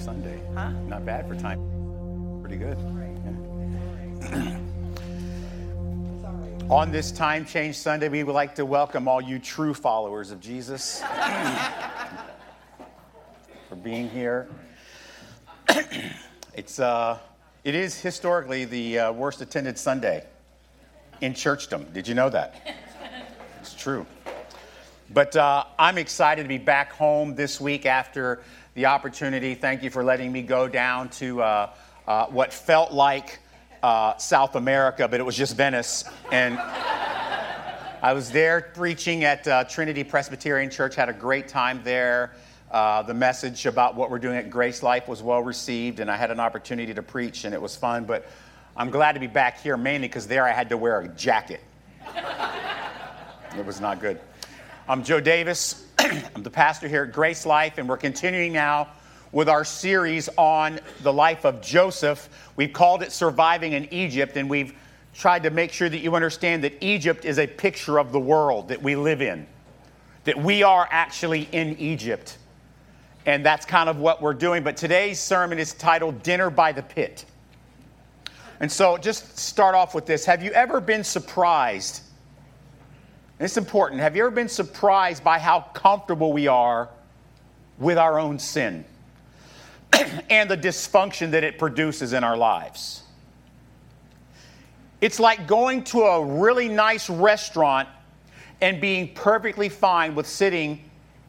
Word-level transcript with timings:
Sunday. 0.00 0.40
Huh? 0.54 0.70
Not 0.88 1.04
bad 1.04 1.28
for 1.28 1.34
time. 1.34 1.60
Pretty 2.40 2.56
good. 2.56 2.78
Yeah. 4.32 4.58
On 6.70 6.90
this 6.90 7.12
time 7.12 7.44
change 7.44 7.76
Sunday, 7.76 8.08
we 8.08 8.24
would 8.24 8.34
like 8.34 8.54
to 8.54 8.64
welcome 8.64 9.08
all 9.08 9.20
you 9.20 9.38
true 9.38 9.74
followers 9.74 10.30
of 10.30 10.40
Jesus 10.40 11.00
for 13.68 13.76
being 13.76 14.08
here. 14.08 14.48
it's 16.54 16.80
uh, 16.80 17.18
it 17.64 17.74
is 17.74 18.00
historically 18.00 18.64
the 18.64 18.98
uh, 18.98 19.12
worst 19.12 19.42
attended 19.42 19.76
Sunday 19.76 20.24
in 21.20 21.34
churchdom. 21.34 21.92
Did 21.92 22.08
you 22.08 22.14
know 22.14 22.30
that? 22.30 22.74
It's 23.60 23.74
true. 23.74 24.06
But 25.12 25.36
uh, 25.36 25.64
I'm 25.78 25.98
excited 25.98 26.44
to 26.44 26.48
be 26.48 26.56
back 26.56 26.92
home 26.92 27.34
this 27.34 27.60
week 27.60 27.84
after 27.84 28.40
the 28.80 28.86
opportunity. 28.86 29.54
Thank 29.54 29.82
you 29.82 29.90
for 29.90 30.02
letting 30.02 30.32
me 30.32 30.40
go 30.40 30.66
down 30.66 31.10
to 31.10 31.42
uh, 31.42 31.70
uh, 32.08 32.24
what 32.28 32.50
felt 32.50 32.92
like 32.92 33.38
uh, 33.82 34.16
South 34.16 34.56
America, 34.56 35.06
but 35.06 35.20
it 35.20 35.22
was 35.22 35.36
just 35.36 35.54
Venice. 35.54 36.02
And 36.32 36.58
I 38.02 38.14
was 38.14 38.30
there 38.30 38.72
preaching 38.72 39.24
at 39.24 39.46
uh, 39.46 39.64
Trinity 39.64 40.02
Presbyterian 40.02 40.70
Church, 40.70 40.94
had 40.94 41.10
a 41.10 41.12
great 41.12 41.46
time 41.46 41.82
there. 41.84 42.32
Uh, 42.70 43.02
the 43.02 43.12
message 43.12 43.66
about 43.66 43.96
what 43.96 44.10
we're 44.10 44.18
doing 44.18 44.38
at 44.38 44.48
Grace 44.48 44.82
Life 44.82 45.08
was 45.08 45.22
well 45.22 45.42
received, 45.42 46.00
and 46.00 46.10
I 46.10 46.16
had 46.16 46.30
an 46.30 46.40
opportunity 46.40 46.94
to 46.94 47.02
preach, 47.02 47.44
and 47.44 47.52
it 47.52 47.60
was 47.60 47.76
fun. 47.76 48.06
But 48.06 48.30
I'm 48.78 48.88
glad 48.88 49.12
to 49.12 49.20
be 49.20 49.26
back 49.26 49.60
here 49.60 49.76
mainly 49.76 50.08
because 50.08 50.26
there 50.26 50.46
I 50.46 50.52
had 50.52 50.70
to 50.70 50.78
wear 50.78 51.00
a 51.00 51.08
jacket. 51.08 51.60
it 53.58 53.66
was 53.66 53.78
not 53.78 54.00
good. 54.00 54.18
I'm 54.88 55.04
Joe 55.04 55.20
Davis. 55.20 55.86
I'm 56.34 56.42
the 56.42 56.50
pastor 56.50 56.88
here 56.88 57.02
at 57.02 57.12
Grace 57.12 57.44
Life, 57.44 57.76
and 57.76 57.86
we're 57.86 57.98
continuing 57.98 58.54
now 58.54 58.88
with 59.32 59.50
our 59.50 59.64
series 59.64 60.30
on 60.38 60.80
the 61.02 61.12
life 61.12 61.44
of 61.44 61.60
Joseph. 61.60 62.28
We've 62.56 62.72
called 62.72 63.02
it 63.02 63.12
Surviving 63.12 63.72
in 63.72 63.92
Egypt, 63.92 64.36
and 64.38 64.48
we've 64.48 64.72
tried 65.12 65.42
to 65.42 65.50
make 65.50 65.72
sure 65.72 65.90
that 65.90 65.98
you 65.98 66.14
understand 66.14 66.64
that 66.64 66.82
Egypt 66.82 67.26
is 67.26 67.38
a 67.38 67.46
picture 67.46 67.98
of 67.98 68.12
the 68.12 68.20
world 68.20 68.68
that 68.68 68.80
we 68.80 68.96
live 68.96 69.20
in, 69.20 69.46
that 70.24 70.38
we 70.38 70.62
are 70.62 70.88
actually 70.90 71.48
in 71.52 71.76
Egypt. 71.78 72.38
And 73.26 73.44
that's 73.44 73.66
kind 73.66 73.90
of 73.90 73.98
what 73.98 74.22
we're 74.22 74.32
doing. 74.32 74.62
But 74.62 74.78
today's 74.78 75.20
sermon 75.20 75.58
is 75.58 75.74
titled 75.74 76.22
Dinner 76.22 76.48
by 76.48 76.72
the 76.72 76.82
Pit. 76.82 77.26
And 78.60 78.72
so, 78.72 78.96
just 78.96 79.38
start 79.38 79.74
off 79.74 79.94
with 79.94 80.06
this 80.06 80.24
Have 80.24 80.42
you 80.42 80.52
ever 80.52 80.80
been 80.80 81.04
surprised? 81.04 82.04
It's 83.40 83.56
important. 83.56 84.02
Have 84.02 84.16
you 84.16 84.22
ever 84.22 84.30
been 84.30 84.48
surprised 84.48 85.24
by 85.24 85.38
how 85.38 85.62
comfortable 85.72 86.32
we 86.32 86.46
are 86.46 86.90
with 87.78 87.96
our 87.96 88.18
own 88.20 88.38
sin 88.38 88.84
and 90.30 90.50
the 90.50 90.58
dysfunction 90.58 91.30
that 91.30 91.42
it 91.42 91.58
produces 91.58 92.12
in 92.12 92.22
our 92.22 92.36
lives? 92.36 93.02
It's 95.00 95.18
like 95.18 95.46
going 95.46 95.84
to 95.84 96.02
a 96.02 96.22
really 96.22 96.68
nice 96.68 97.08
restaurant 97.08 97.88
and 98.60 98.78
being 98.78 99.14
perfectly 99.14 99.70
fine 99.70 100.14
with 100.14 100.26
sitting 100.26 100.84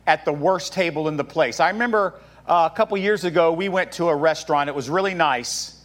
at 0.05 0.25
the 0.25 0.33
worst 0.33 0.73
table 0.73 1.07
in 1.07 1.15
the 1.15 1.23
place. 1.23 1.61
I 1.61 1.69
remember 1.69 2.15
uh, 2.45 2.67
a 2.69 2.75
couple 2.75 2.97
years 2.97 3.23
ago, 3.23 3.53
we 3.53 3.69
went 3.69 3.93
to 3.93 4.09
a 4.09 4.15
restaurant. 4.15 4.67
It 4.67 4.75
was 4.75 4.89
really 4.89 5.13
nice, 5.13 5.81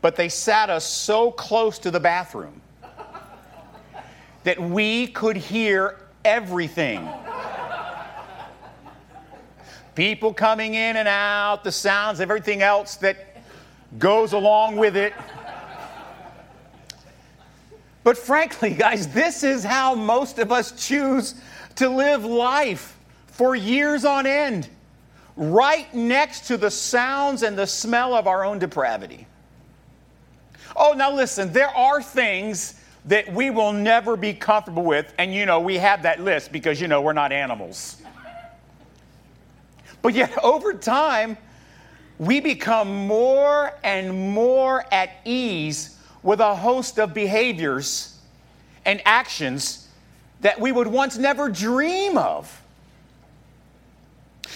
but 0.00 0.16
they 0.16 0.28
sat 0.28 0.70
us 0.70 0.84
so 0.84 1.30
close 1.30 1.78
to 1.80 1.92
the 1.92 2.00
bathroom 2.00 2.60
that 4.44 4.60
we 4.60 5.06
could 5.08 5.36
hear 5.36 5.98
everything. 6.24 7.08
People 9.94 10.32
coming 10.32 10.74
in 10.74 10.96
and 10.96 11.08
out, 11.08 11.64
the 11.64 11.72
sounds, 11.72 12.20
everything 12.20 12.62
else 12.62 12.96
that 12.96 13.42
goes 13.98 14.32
along 14.32 14.76
with 14.76 14.96
it. 14.96 15.12
But 18.02 18.16
frankly, 18.16 18.70
guys, 18.78 19.08
this 19.08 19.42
is 19.42 19.64
how 19.64 19.94
most 19.94 20.38
of 20.38 20.52
us 20.52 20.72
choose 20.86 21.34
to 21.76 21.88
live 21.88 22.24
life 22.24 22.96
for 23.26 23.54
years 23.54 24.04
on 24.04 24.26
end, 24.26 24.68
right 25.36 25.92
next 25.94 26.46
to 26.48 26.56
the 26.56 26.70
sounds 26.70 27.42
and 27.42 27.56
the 27.56 27.66
smell 27.66 28.14
of 28.14 28.26
our 28.26 28.44
own 28.44 28.58
depravity. 28.58 29.26
Oh, 30.76 30.92
now 30.92 31.12
listen, 31.12 31.52
there 31.52 31.74
are 31.74 32.02
things 32.02 32.80
that 33.06 33.32
we 33.32 33.50
will 33.50 33.72
never 33.72 34.16
be 34.16 34.34
comfortable 34.34 34.84
with. 34.84 35.12
And 35.18 35.34
you 35.34 35.46
know, 35.46 35.60
we 35.60 35.78
have 35.78 36.02
that 36.02 36.20
list 36.20 36.52
because 36.52 36.80
you 36.80 36.88
know 36.88 37.00
we're 37.00 37.12
not 37.12 37.32
animals. 37.32 38.00
But 40.02 40.14
yet, 40.14 40.36
over 40.42 40.74
time, 40.74 41.36
we 42.18 42.40
become 42.40 43.06
more 43.06 43.72
and 43.82 44.34
more 44.34 44.84
at 44.92 45.10
ease 45.24 45.96
with 46.22 46.40
a 46.40 46.54
host 46.54 46.98
of 46.98 47.14
behaviors 47.14 48.18
and 48.84 49.00
actions 49.04 49.88
that 50.40 50.60
we 50.60 50.72
would 50.72 50.86
once 50.86 51.16
never 51.16 51.48
dream 51.48 52.18
of. 52.18 52.60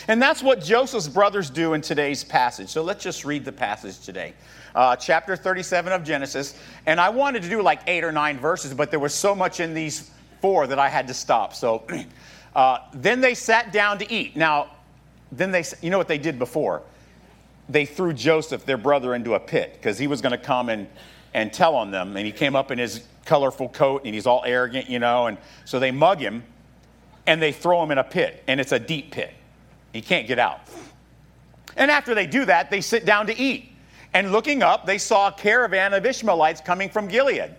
And 0.09 0.21
that's 0.21 0.43
what 0.43 0.63
Joseph's 0.63 1.09
brothers 1.09 1.49
do 1.49 1.73
in 1.73 1.81
today's 1.81 2.25
passage. 2.25 2.69
So 2.69 2.83
let's 2.83 3.03
just 3.03 3.25
read 3.25 3.45
the 3.45 3.53
passage 3.53 4.01
today 4.01 4.35
uh, 4.75 4.97
chapter 4.97 5.37
37 5.37 5.93
of 5.93 6.05
Genesis. 6.05 6.59
And 6.87 7.01
I 7.01 7.09
wanted 7.11 7.43
to 7.43 7.49
do 7.49 7.63
like 7.63 7.81
eight 7.87 8.05
or 8.05 8.13
nine 8.13 8.39
verses, 8.39 8.75
but 8.75 8.91
there 8.91 9.01
was 9.01 9.15
so 9.15 9.35
much 9.35 9.61
in 9.61 9.75
these 9.75 10.11
four 10.41 10.67
that 10.67 10.79
I 10.79 10.89
had 10.89 11.09
to 11.09 11.15
stop. 11.15 11.55
So 11.55 11.85
uh, 12.57 12.79
then 12.93 13.21
they 13.21 13.35
sat 13.35 13.73
down 13.73 13.99
to 13.99 14.13
eat. 14.13 14.37
Now, 14.37 14.71
then 15.33 15.51
they, 15.51 15.65
you 15.81 15.91
know 15.91 15.99
what 15.99 16.09
they 16.09 16.19
did 16.19 16.39
before? 16.39 16.83
They 17.69 17.87
threw 17.87 18.13
Joseph, 18.13 18.67
their 18.67 18.77
brother, 18.77 19.15
into 19.15 19.35
a 19.35 19.41
pit 19.41 19.75
because 19.75 19.99
he 19.99 20.07
was 20.07 20.21
going 20.21 20.33
to 20.33 20.39
come 20.39 20.69
and, 20.69 20.87
and 21.33 21.53
tell 21.53 21.75
on 21.77 21.91
them. 21.91 22.17
And 22.17 22.27
he 22.27 22.33
came 22.33 22.55
up 22.55 22.71
in 22.71 22.79
his 22.79 23.03
colorful 23.25 23.69
coat 23.69 24.03
and 24.05 24.15
he's 24.15 24.27
all 24.27 24.43
arrogant, 24.45 24.91
you 24.91 24.99
know. 24.99 25.29
And 25.29 25.39
so 25.65 25.79
they 25.79 25.91
mug 25.91 26.19
him 26.19 26.45
and 27.27 27.41
they 27.41 27.53
throw 27.53 27.83
him 27.83 27.91
in 27.91 27.99
a 27.99 28.05
pit. 28.05 28.43
And 28.47 28.61
it's 28.61 28.73
a 28.73 28.79
deep 28.79 29.13
pit. 29.13 29.33
He 29.93 30.03
can't 30.03 30.27
get 30.27 30.39
out. 30.39 30.61
And 31.77 31.91
after 31.91 32.15
they 32.15 32.27
do 32.27 32.45
that, 32.45 32.71
they 32.71 32.81
sit 32.81 33.05
down 33.07 33.29
to 33.29 33.39
eat. 33.39 33.74
And 34.15 34.31
looking 34.31 34.63
up, 34.63 34.87
they 34.87 34.99
saw 34.99 35.29
a 35.29 35.33
caravan 35.33 35.93
of 35.93 36.07
Ishmaelites 36.07 36.61
coming 36.61 36.89
from 36.89 37.09
Gilead 37.09 37.51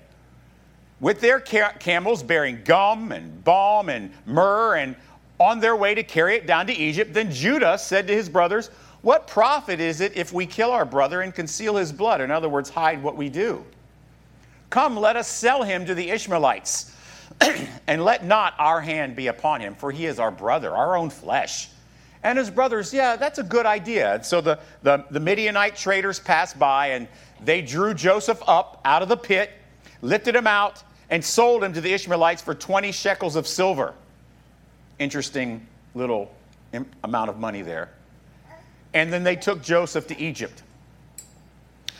with 1.01 1.19
their 1.19 1.39
camels 1.39 2.23
bearing 2.23 2.61
gum 2.63 3.11
and 3.11 3.43
balm 3.43 3.89
and 3.89 4.11
myrrh 4.25 4.77
and 4.77 4.95
on 5.37 5.59
their 5.59 5.75
way 5.75 5.93
to 5.93 6.01
carry 6.01 6.35
it 6.35 6.47
down 6.47 6.65
to 6.67 6.73
Egypt. 6.73 7.13
Then 7.13 7.29
Judah 7.29 7.77
said 7.77 8.07
to 8.07 8.13
his 8.13 8.29
brothers, 8.29 8.69
What 9.01 9.27
profit 9.27 9.81
is 9.81 9.99
it 9.99 10.15
if 10.15 10.31
we 10.31 10.45
kill 10.45 10.71
our 10.71 10.85
brother 10.85 11.21
and 11.21 11.35
conceal 11.35 11.75
his 11.75 11.91
blood? 11.91 12.21
In 12.21 12.31
other 12.31 12.47
words, 12.47 12.69
hide 12.69 13.03
what 13.03 13.17
we 13.17 13.27
do. 13.27 13.65
Come, 14.69 14.95
let 14.95 15.17
us 15.17 15.27
sell 15.27 15.63
him 15.63 15.85
to 15.85 15.93
the 15.93 16.09
Ishmaelites, 16.09 16.95
and 17.87 18.03
let 18.03 18.25
not 18.25 18.53
our 18.57 18.79
hand 18.79 19.17
be 19.17 19.27
upon 19.27 19.59
him, 19.59 19.75
for 19.75 19.91
he 19.91 20.05
is 20.05 20.19
our 20.19 20.31
brother, 20.31 20.71
our 20.71 20.95
own 20.95 21.09
flesh. 21.09 21.67
And 22.25 22.39
his 22.39 22.49
brothers, 22.49 22.91
yeah, 22.91 23.17
that's 23.17 23.37
a 23.37 23.43
good 23.43 23.67
idea. 23.67 24.19
So 24.23 24.41
the, 24.41 24.57
the, 24.81 25.05
the 25.11 25.19
Midianite 25.19 25.75
traders 25.75 26.19
passed 26.19 26.57
by 26.57 26.87
and 26.87 27.07
they 27.43 27.61
drew 27.61 27.93
Joseph 27.93 28.41
up 28.47 28.81
out 28.83 29.03
of 29.03 29.09
the 29.09 29.15
pit, 29.15 29.51
lifted 30.01 30.35
him 30.35 30.47
out, 30.47 30.83
and 31.11 31.23
sold 31.23 31.63
him 31.63 31.73
to 31.73 31.81
the 31.81 31.93
Ishmaelites 31.93 32.41
for 32.41 32.55
20 32.55 32.91
shekels 32.93 33.35
of 33.35 33.45
silver. 33.45 33.93
Interesting 34.97 35.67
little 35.93 36.33
amount 37.03 37.29
of 37.29 37.37
money 37.37 37.61
there. 37.61 37.91
And 38.95 39.13
then 39.13 39.23
they 39.23 39.35
took 39.35 39.61
Joseph 39.61 40.07
to 40.07 40.19
Egypt. 40.19 40.63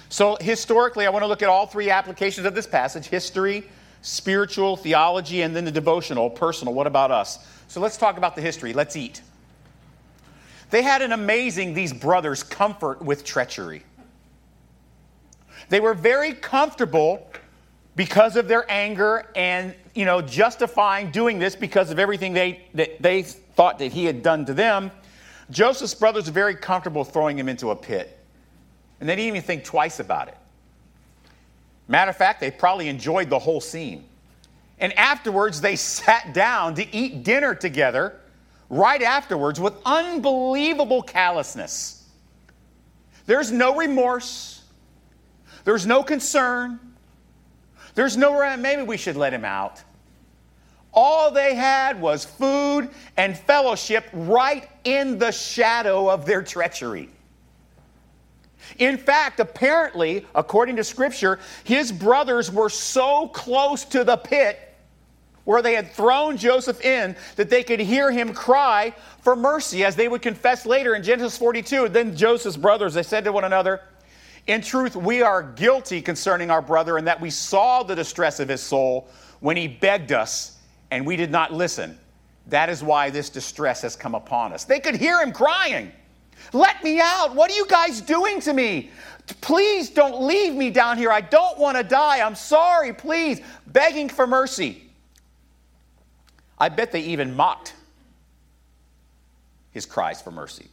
So, 0.10 0.38
historically, 0.42 1.06
I 1.06 1.12
want 1.12 1.22
to 1.22 1.28
look 1.28 1.44
at 1.44 1.50
all 1.50 1.68
three 1.68 1.92
applications 1.92 2.48
of 2.48 2.56
this 2.56 2.66
passage 2.66 3.06
history, 3.06 3.70
spiritual, 4.02 4.76
theology, 4.76 5.44
and 5.44 5.56
then 5.56 5.66
the 5.66 5.72
devotional, 5.72 6.32
personal. 6.32 6.74
What 6.74 6.88
about 6.88 7.12
us? 7.12 7.38
So, 7.68 7.80
let's 7.80 7.98
talk 7.98 8.18
about 8.18 8.36
the 8.36 8.42
history. 8.42 8.74
Let's 8.74 8.96
eat. 8.96 9.22
They 10.70 10.82
had 10.82 11.02
an 11.02 11.12
amazing, 11.12 11.74
these 11.74 11.94
brothers, 11.94 12.44
comfort 12.44 13.02
with 13.02 13.24
treachery. 13.24 13.84
They 15.70 15.80
were 15.80 15.94
very 15.94 16.34
comfortable 16.34 17.30
because 17.96 18.36
of 18.36 18.48
their 18.48 18.70
anger 18.70 19.26
and, 19.36 19.74
you 19.94 20.06
know, 20.06 20.22
justifying 20.22 21.12
doing 21.12 21.40
this 21.40 21.56
because 21.56 21.92
of 21.92 22.00
everything 22.00 22.34
they, 22.34 22.66
that 22.74 23.02
they 23.02 23.22
thought 23.24 23.80
that 23.80 23.92
he 23.92 24.06
had 24.06 24.22
done 24.22 24.46
to 24.46 24.54
them. 24.54 24.92
Joseph's 25.50 25.94
brothers 25.94 26.26
were 26.26 26.34
very 26.34 26.56
comfortable 26.56 27.04
throwing 27.04 27.38
him 27.38 27.48
into 27.48 27.72
a 27.72 27.76
pit. 27.76 28.20
And 29.00 29.08
they 29.08 29.16
didn't 29.16 29.28
even 29.28 29.42
think 29.42 29.64
twice 29.64 30.00
about 30.00 30.28
it. 30.28 30.38
Matter 31.88 32.10
of 32.10 32.18
fact, 32.18 32.40
they 32.40 32.52
probably 32.52 32.90
enjoyed 32.90 33.30
the 33.30 33.40
whole 33.40 33.62
scene. 33.62 34.06
And 34.80 34.92
afterwards, 34.94 35.62
they 35.62 35.76
sat 35.76 36.34
down 36.34 36.76
to 36.76 36.96
eat 36.96 37.24
dinner 37.24 37.56
together 37.56 38.20
right 38.70 39.02
afterwards 39.02 39.60
with 39.60 39.74
unbelievable 39.86 41.02
callousness. 41.02 42.08
There's 43.26 43.52
no 43.52 43.76
remorse, 43.76 44.64
there's 45.64 45.86
no 45.86 46.04
concern, 46.04 46.80
there's 47.96 48.18
no, 48.18 48.58
maybe 48.58 48.84
we 48.84 48.98
should 48.98 49.16
let 49.16 49.34
him 49.34 49.46
out. 49.46 49.84
All 50.94 51.32
they 51.32 51.56
had 51.56 52.00
was 52.00 52.24
food 52.24 52.90
and 53.18 53.38
fellowship 53.38 54.06
right 54.14 54.70
in 54.84 55.18
the 55.18 55.32
shadow 55.32 56.10
of 56.10 56.26
their 56.26 56.42
treachery. 56.42 57.10
In 58.78 58.98
fact, 58.98 59.40
apparently, 59.40 60.26
according 60.34 60.78
to 60.78 60.84
Scripture, 60.84 61.40
his 61.64 61.92
brothers 61.92 62.52
were 62.52 62.70
so 62.70 63.28
close 63.28 63.86
to 63.86 64.04
the 64.04 64.18
pit 64.18 64.65
where 65.46 65.62
they 65.62 65.74
had 65.74 65.92
thrown 65.92 66.38
Joseph 66.38 66.84
in 66.84 67.16
that 67.38 67.50
they 67.50 67.64
could 67.64 67.80
hear 67.80 68.12
him 68.12 68.34
cry 68.34 68.94
for 69.22 69.36
mercy, 69.36 69.86
as 69.86 69.96
they 69.96 70.08
would 70.08 70.22
confess 70.22 70.66
later 70.66 70.96
in 70.96 71.04
Genesis 71.04 71.38
42. 71.38 71.90
Then 71.90 72.16
Joseph's 72.16 72.58
brothers, 72.58 72.94
they 72.94 73.04
said 73.04 73.24
to 73.24 73.32
one 73.32 73.46
another, 73.46 73.82
In 74.48 74.62
truth, 74.62 74.96
we 74.96 75.22
are 75.22 75.42
guilty 75.42 76.02
concerning 76.02 76.52
our 76.52 76.62
brother, 76.62 76.98
and 76.98 77.08
that 77.08 77.22
we 77.22 77.30
saw 77.30 77.84
the 77.84 77.96
distress 77.96 78.40
of 78.40 78.50
his 78.50 78.62
soul 78.62 79.08
when 79.40 79.56
he 79.56 79.68
begged 79.68 80.12
us, 80.12 80.58
and 80.92 81.06
we 81.06 81.16
did 81.16 81.32
not 81.32 81.54
listen. 81.54 81.98
That 82.48 82.70
is 82.70 82.84
why 82.84 83.10
this 83.10 83.30
distress 83.30 83.82
has 83.82 83.96
come 83.96 84.16
upon 84.16 84.54
us. 84.54 84.66
They 84.66 84.80
could 84.80 84.96
hear 84.96 85.22
him 85.22 85.32
crying. 85.32 85.92
Let 86.54 86.84
me 86.84 87.00
out. 87.00 87.34
What 87.34 87.52
are 87.52 87.56
you 87.56 87.66
guys 87.68 88.02
doing 88.02 88.40
to 88.42 88.54
me? 88.54 88.92
Please 89.42 89.90
don't 89.90 90.22
leave 90.22 90.54
me 90.54 90.70
down 90.70 90.98
here. 90.98 91.12
I 91.12 91.22
don't 91.22 91.58
want 91.58 91.78
to 91.78 91.84
die. 91.84 92.20
I'm 92.26 92.36
sorry. 92.36 92.94
Please. 92.94 93.42
Begging 93.68 94.10
for 94.10 94.28
mercy. 94.28 94.85
I 96.58 96.70
bet 96.70 96.92
they 96.92 97.02
even 97.02 97.36
mocked 97.36 97.74
his 99.72 99.86
cries 99.86 100.22
for 100.22 100.32
mercy. 100.32 100.68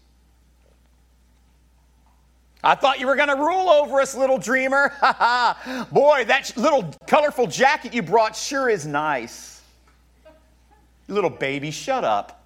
I 2.64 2.76
thought 2.76 3.00
you 3.00 3.08
were 3.08 3.16
going 3.16 3.28
to 3.28 3.36
rule 3.36 3.68
over 3.68 4.00
us, 4.00 4.14
little 4.14 4.38
dreamer. 4.38 4.92
Ha 5.00 5.12
ha. 5.18 5.88
Boy, 5.90 6.24
that 6.26 6.56
little 6.56 6.94
colorful 7.08 7.48
jacket 7.48 7.92
you 7.92 8.02
brought 8.02 8.36
sure 8.36 8.68
is 8.68 8.86
nice. 8.86 9.60
Little 11.08 11.30
baby, 11.30 11.72
shut 11.72 12.04
up. 12.04 12.38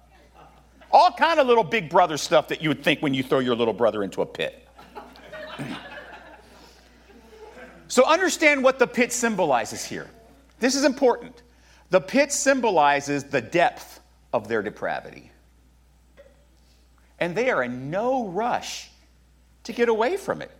All 0.91 1.11
kind 1.11 1.39
of 1.39 1.45
little 1.45 1.63
big 1.63 1.89
brother 1.89 2.17
stuff 2.17 2.47
that 2.47 2.63
you 2.63 2.69
would 2.69 2.83
think 2.83 3.01
when 3.01 3.13
you 3.13 3.21
throw 3.21 3.39
your 3.39 3.55
little 3.55 3.73
brother 3.73 4.03
into 4.03 4.23
a 4.23 4.25
pit. 4.25 4.67
so 7.87 8.03
understand 8.05 8.63
what 8.63 8.79
the 8.79 8.87
pit 8.87 9.13
symbolizes 9.13 9.85
here. 9.85 10.09
This 10.59 10.75
is 10.75 10.83
important. 10.83 11.43
The 11.89 12.01
pit 12.01 12.31
symbolizes 12.31 13.23
the 13.23 13.41
depth 13.41 14.01
of 14.33 14.47
their 14.47 14.61
depravity. 14.61 15.31
And 17.19 17.35
they 17.35 17.49
are 17.49 17.63
in 17.63 17.89
no 17.89 18.27
rush 18.27 18.89
to 19.63 19.73
get 19.73 19.89
away 19.89 20.17
from 20.17 20.41
it. 20.41 20.51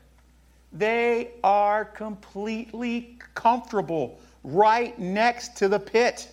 They 0.73 1.31
are 1.43 1.85
completely 1.85 3.17
comfortable 3.35 4.19
right 4.43 4.97
next 4.97 5.55
to 5.57 5.67
the 5.67 5.79
pit. 5.79 6.31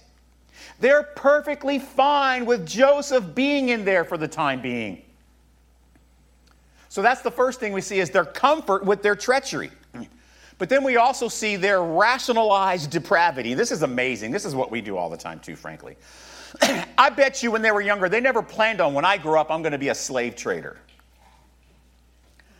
They're 0.80 1.02
perfectly 1.02 1.78
fine 1.78 2.46
with 2.46 2.66
Joseph 2.66 3.34
being 3.34 3.70
in 3.70 3.84
there 3.84 4.04
for 4.04 4.16
the 4.16 4.28
time 4.28 4.62
being. 4.62 5.02
So 6.88 7.02
that's 7.02 7.22
the 7.22 7.30
first 7.30 7.58
thing 7.58 7.72
we 7.72 7.80
see 7.80 7.98
is 7.98 8.10
their 8.10 8.24
comfort 8.24 8.84
with 8.84 9.02
their 9.02 9.16
treachery. 9.16 9.70
But 10.58 10.68
then 10.68 10.84
we 10.84 10.96
also 10.96 11.28
see 11.28 11.56
their 11.56 11.82
rationalized 11.82 12.90
depravity. 12.90 13.54
This 13.54 13.72
is 13.72 13.82
amazing. 13.82 14.30
This 14.30 14.44
is 14.44 14.54
what 14.54 14.70
we 14.70 14.80
do 14.80 14.96
all 14.96 15.10
the 15.10 15.16
time, 15.16 15.40
too, 15.40 15.56
frankly. 15.56 15.96
I 16.98 17.10
bet 17.10 17.42
you 17.42 17.50
when 17.50 17.62
they 17.62 17.72
were 17.72 17.80
younger, 17.80 18.08
they 18.08 18.20
never 18.20 18.42
planned 18.42 18.80
on 18.80 18.94
when 18.94 19.04
I 19.04 19.16
grow 19.16 19.40
up, 19.40 19.50
I'm 19.50 19.62
going 19.62 19.72
to 19.72 19.78
be 19.78 19.88
a 19.88 19.94
slave 19.94 20.36
trader. 20.36 20.78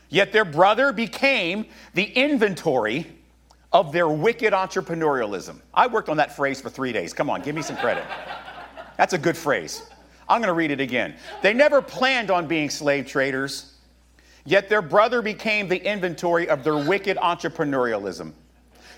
Yet 0.09 0.33
their 0.33 0.45
brother 0.45 0.93
became 0.93 1.67
the 1.95 2.05
inventory 2.05 3.07
of 3.73 3.93
their 3.93 4.09
wicked 4.09 4.53
entrepreneurialism. 4.53 5.61
I 5.73 5.89
worked 5.89 6.09
on 6.09 6.17
that 6.19 6.35
phrase 6.37 6.61
for 6.61 6.71
three 6.71 6.93
days. 6.93 7.13
Come 7.13 7.29
on, 7.29 7.43
give 7.43 7.55
me 7.55 7.63
some 7.63 7.77
credit. 7.77 8.05
That's 8.97 9.13
a 9.13 9.19
good 9.19 9.37
phrase. 9.37 9.83
I'm 10.29 10.41
going 10.41 10.49
to 10.49 10.55
read 10.55 10.71
it 10.71 10.81
again. 10.81 11.17
They 11.43 11.53
never 11.53 11.83
planned 11.83 12.31
on 12.31 12.47
being 12.47 12.71
slave 12.71 13.07
traders. 13.07 13.74
Yet 14.47 14.69
their 14.69 14.83
brother 14.83 15.23
became 15.23 15.69
the 15.69 15.83
inventory 15.83 16.49
of 16.49 16.65
their 16.65 16.77
wicked 16.77 17.17
entrepreneurialism. 17.17 18.33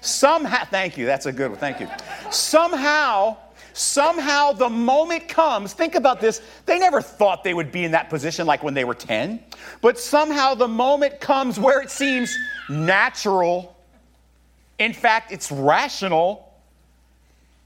Somehow, 0.01 0.65
thank 0.65 0.99
you, 0.99 1.07
that's 1.07 1.27
a 1.27 1.33
good 1.33 1.51
one, 1.51 1.59
thank 1.59 1.81
you. 1.81 1.89
Somehow, 2.31 3.37
somehow 3.73 4.53
the 4.53 4.69
moment 4.69 5.29
comes, 5.29 5.73
think 5.73 5.95
about 5.95 6.21
this, 6.21 6.43
they 6.65 6.79
never 6.79 7.01
thought 7.01 7.45
they 7.45 7.55
would 7.55 7.73
be 7.73 7.85
in 7.85 7.93
that 7.93 8.11
position 8.11 8.47
like 8.47 8.63
when 8.63 8.75
they 8.75 8.85
were 8.85 8.95
10, 8.95 9.43
but 9.81 9.99
somehow 9.99 10.55
the 10.55 10.69
moment 10.69 11.21
comes 11.21 11.59
where 11.59 11.81
it 11.81 11.91
seems 11.91 12.37
natural, 12.69 13.77
in 14.79 14.93
fact, 14.93 15.33
it's 15.33 15.51
rational, 15.51 16.53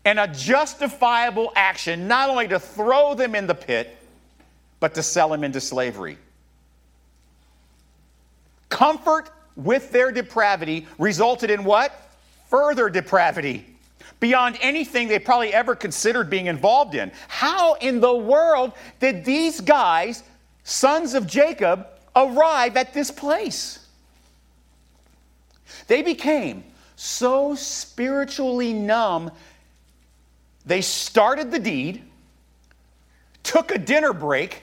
and 0.05 0.19
a 0.19 0.29
justifiable 0.29 1.53
action 1.57 2.09
not 2.09 2.31
only 2.31 2.49
to 2.49 2.59
throw 2.59 3.15
them 3.15 3.35
in 3.35 3.47
the 3.47 3.55
pit, 3.55 3.97
but 4.81 4.95
to 4.95 5.03
sell 5.03 5.29
them 5.29 5.45
into 5.45 5.61
slavery. 5.61 6.17
Comfort 8.71 9.31
with 9.57 9.93
their 9.93 10.11
depravity 10.11 10.87
resulted 10.99 11.51
in 11.51 11.65
what? 11.65 11.93
Further 12.49 12.89
depravity. 12.89 13.67
Beyond 14.21 14.59
anything 14.61 15.09
they 15.09 15.19
probably 15.19 15.53
ever 15.53 15.75
considered 15.75 16.31
being 16.31 16.47
involved 16.47 16.95
in. 16.95 17.13
How 17.29 17.75
in 17.75 18.01
the 18.01 18.15
world 18.15 18.73
did 18.99 19.25
these 19.25 19.61
guys, 19.61 20.23
sons 20.65 21.15
of 21.15 21.27
Jacob, 21.27 21.87
arrive 22.17 22.77
at 22.77 22.95
this 22.95 23.11
place? 23.11 23.87
They 25.87 26.03
became 26.03 26.65
so 26.97 27.55
spiritually 27.55 28.73
numb, 28.73 29.31
they 30.67 30.83
started 30.83 31.51
the 31.51 31.59
deed, 31.59 32.03
took 33.43 33.71
a 33.71 33.79
dinner 33.79 34.13
break, 34.13 34.63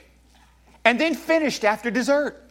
and 0.84 1.00
then 1.00 1.14
finished 1.14 1.64
after 1.64 1.90
dessert. 1.90 2.47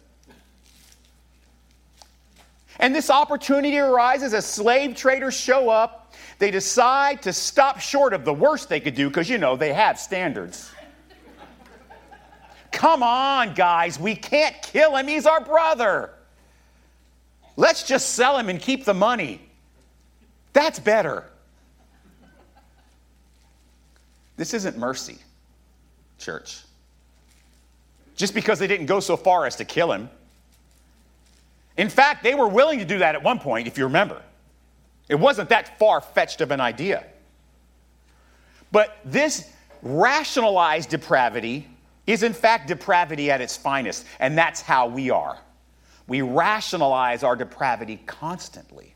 And 2.80 2.94
this 2.94 3.10
opportunity 3.10 3.78
arises 3.80 4.34
as 4.34 4.46
slave 4.46 4.96
traders 4.96 5.36
show 5.36 5.70
up. 5.70 6.14
They 6.40 6.52
decide 6.52 7.22
to 7.24 7.34
stop 7.34 7.80
short 7.80 8.14
of 8.14 8.24
the 8.24 8.34
worst 8.34 8.70
they 8.70 8.80
could 8.80 8.96
do 8.96 9.08
because, 9.08 9.30
you 9.30 9.38
know, 9.38 9.56
they 9.56 9.74
have 9.74 10.00
standards. 10.00 10.72
Come 12.72 13.02
on, 13.02 13.56
guys, 13.56 14.00
we 14.00 14.16
can't 14.16 14.56
kill 14.62 14.96
him. 14.96 15.08
He's 15.08 15.26
our 15.26 15.42
brother. 15.42 16.12
Let's 17.56 17.84
just 17.84 18.10
sell 18.10 18.38
him 18.38 18.50
and 18.50 18.62
keep 18.62 18.86
the 18.86 18.94
money. 18.94 19.42
That's 20.54 20.78
better. 20.78 21.24
This 24.36 24.54
isn't 24.54 24.78
mercy, 24.78 25.18
church. 26.20 26.62
Just 28.16 28.36
because 28.36 28.60
they 28.60 28.68
didn't 28.68 28.86
go 28.86 29.00
so 29.00 29.18
far 29.18 29.48
as 29.48 29.56
to 29.56 29.66
kill 29.66 29.92
him 29.92 30.10
in 31.78 31.90
fact, 31.90 32.24
they 32.24 32.34
were 32.34 32.48
willing 32.48 32.80
to 32.80 32.86
do 32.86 32.98
that 33.00 33.16
at 33.16 33.24
one 33.24 33.40
point, 33.40 33.68
if 33.68 33.78
you 33.78 33.86
remember. 33.86 34.22
It 35.08 35.16
wasn't 35.16 35.50
that 35.50 35.78
far 35.78 36.02
fetched 36.02 36.42
of 36.42 36.52
an 36.52 36.60
idea. 36.60 37.06
But 38.72 38.98
this 39.06 39.50
rationalized 39.82 40.90
depravity 40.90 41.68
is, 42.08 42.24
in 42.24 42.34
fact, 42.34 42.68
depravity 42.68 43.30
at 43.32 43.42
its 43.42 43.56
finest, 43.56 44.06
and 44.20 44.38
that's 44.38 44.62
how 44.62 44.88
we 44.88 45.12
are. 45.12 45.38
We 46.08 46.22
rationalize 46.22 47.24
our 47.24 47.36
depravity 47.36 48.02
constantly. 48.06 48.94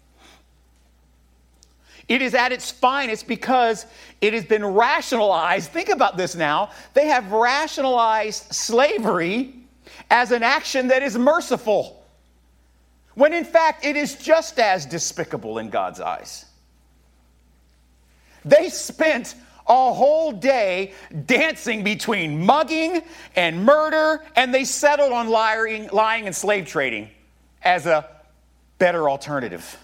It 2.07 2.21
is 2.21 2.33
at 2.33 2.51
its 2.51 2.71
finest 2.71 3.27
because 3.27 3.85
it 4.21 4.33
has 4.33 4.43
been 4.43 4.65
rationalized. 4.65 5.71
Think 5.71 5.89
about 5.89 6.17
this 6.17 6.35
now. 6.35 6.71
They 6.93 7.07
have 7.07 7.31
rationalized 7.31 8.53
slavery 8.53 9.53
as 10.09 10.31
an 10.31 10.43
action 10.43 10.88
that 10.88 11.03
is 11.03 11.17
merciful 11.17 12.00
when 13.15 13.34
in 13.34 13.46
fact 13.46 13.86
it 13.86 13.96
is 13.96 14.15
just 14.15 14.60
as 14.60 14.86
despicable 14.86 15.58
in 15.58 15.70
God's 15.70 16.00
eyes. 16.00 16.46
They 18.44 18.70
spent 18.70 19.36
a 19.68 19.94
whole 19.94 20.32
day 20.32 20.94
dancing 21.25 21.84
between 21.84 22.46
mugging 22.46 23.01
and 23.36 23.63
murder, 23.63 24.24
and 24.36 24.53
they 24.53 24.65
settled 24.65 25.13
on 25.13 25.30
lying, 25.30 25.88
lying 25.89 26.25
and 26.25 26.36
slave 26.36 26.65
trading 26.65 27.10
as 27.62 27.86
a 27.86 28.08
better 28.80 29.10
alternative. 29.10 29.77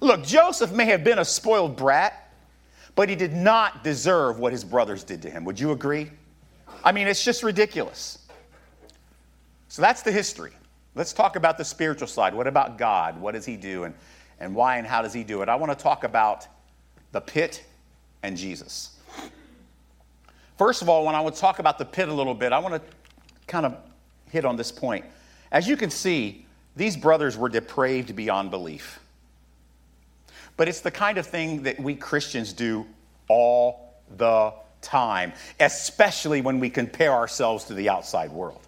Look, 0.00 0.24
Joseph 0.24 0.72
may 0.72 0.84
have 0.86 1.02
been 1.02 1.18
a 1.18 1.24
spoiled 1.24 1.76
brat, 1.76 2.30
but 2.94 3.08
he 3.08 3.16
did 3.16 3.32
not 3.32 3.82
deserve 3.82 4.38
what 4.38 4.52
his 4.52 4.64
brothers 4.64 5.02
did 5.02 5.22
to 5.22 5.30
him. 5.30 5.44
Would 5.44 5.58
you 5.58 5.72
agree? 5.72 6.10
I 6.84 6.92
mean, 6.92 7.08
it's 7.08 7.24
just 7.24 7.42
ridiculous. 7.42 8.18
So 9.68 9.80
that's 9.80 10.02
the 10.02 10.12
history. 10.12 10.52
Let's 10.94 11.12
talk 11.12 11.36
about 11.36 11.58
the 11.58 11.64
spiritual 11.64 12.08
side. 12.08 12.34
What 12.34 12.46
about 12.46 12.78
God? 12.78 13.20
What 13.20 13.34
does 13.34 13.44
He 13.44 13.56
do? 13.56 13.84
And, 13.84 13.94
and 14.38 14.54
why 14.54 14.78
and 14.78 14.86
how 14.86 15.02
does 15.02 15.12
He 15.12 15.24
do 15.24 15.42
it? 15.42 15.48
I 15.48 15.56
want 15.56 15.76
to 15.76 15.82
talk 15.82 16.04
about 16.04 16.46
the 17.12 17.20
pit 17.20 17.64
and 18.22 18.36
Jesus. 18.36 18.96
First 20.56 20.82
of 20.82 20.88
all, 20.88 21.04
when 21.04 21.14
I 21.14 21.20
would 21.20 21.34
talk 21.34 21.58
about 21.58 21.78
the 21.78 21.84
pit 21.84 22.08
a 22.08 22.12
little 22.12 22.34
bit, 22.34 22.52
I 22.52 22.58
want 22.58 22.74
to 22.74 22.82
kind 23.46 23.66
of 23.66 23.76
hit 24.30 24.44
on 24.44 24.56
this 24.56 24.70
point. 24.70 25.04
As 25.50 25.66
you 25.66 25.76
can 25.76 25.90
see, 25.90 26.46
these 26.76 26.96
brothers 26.96 27.36
were 27.36 27.48
depraved 27.48 28.14
beyond 28.14 28.50
belief. 28.50 29.00
But 30.56 30.68
it's 30.68 30.80
the 30.80 30.90
kind 30.90 31.18
of 31.18 31.26
thing 31.26 31.64
that 31.64 31.80
we 31.80 31.96
Christians 31.96 32.52
do 32.52 32.86
all 33.28 33.94
the 34.16 34.52
time, 34.80 35.32
especially 35.58 36.40
when 36.40 36.60
we 36.60 36.70
compare 36.70 37.12
ourselves 37.12 37.64
to 37.64 37.74
the 37.74 37.88
outside 37.88 38.30
world. 38.30 38.60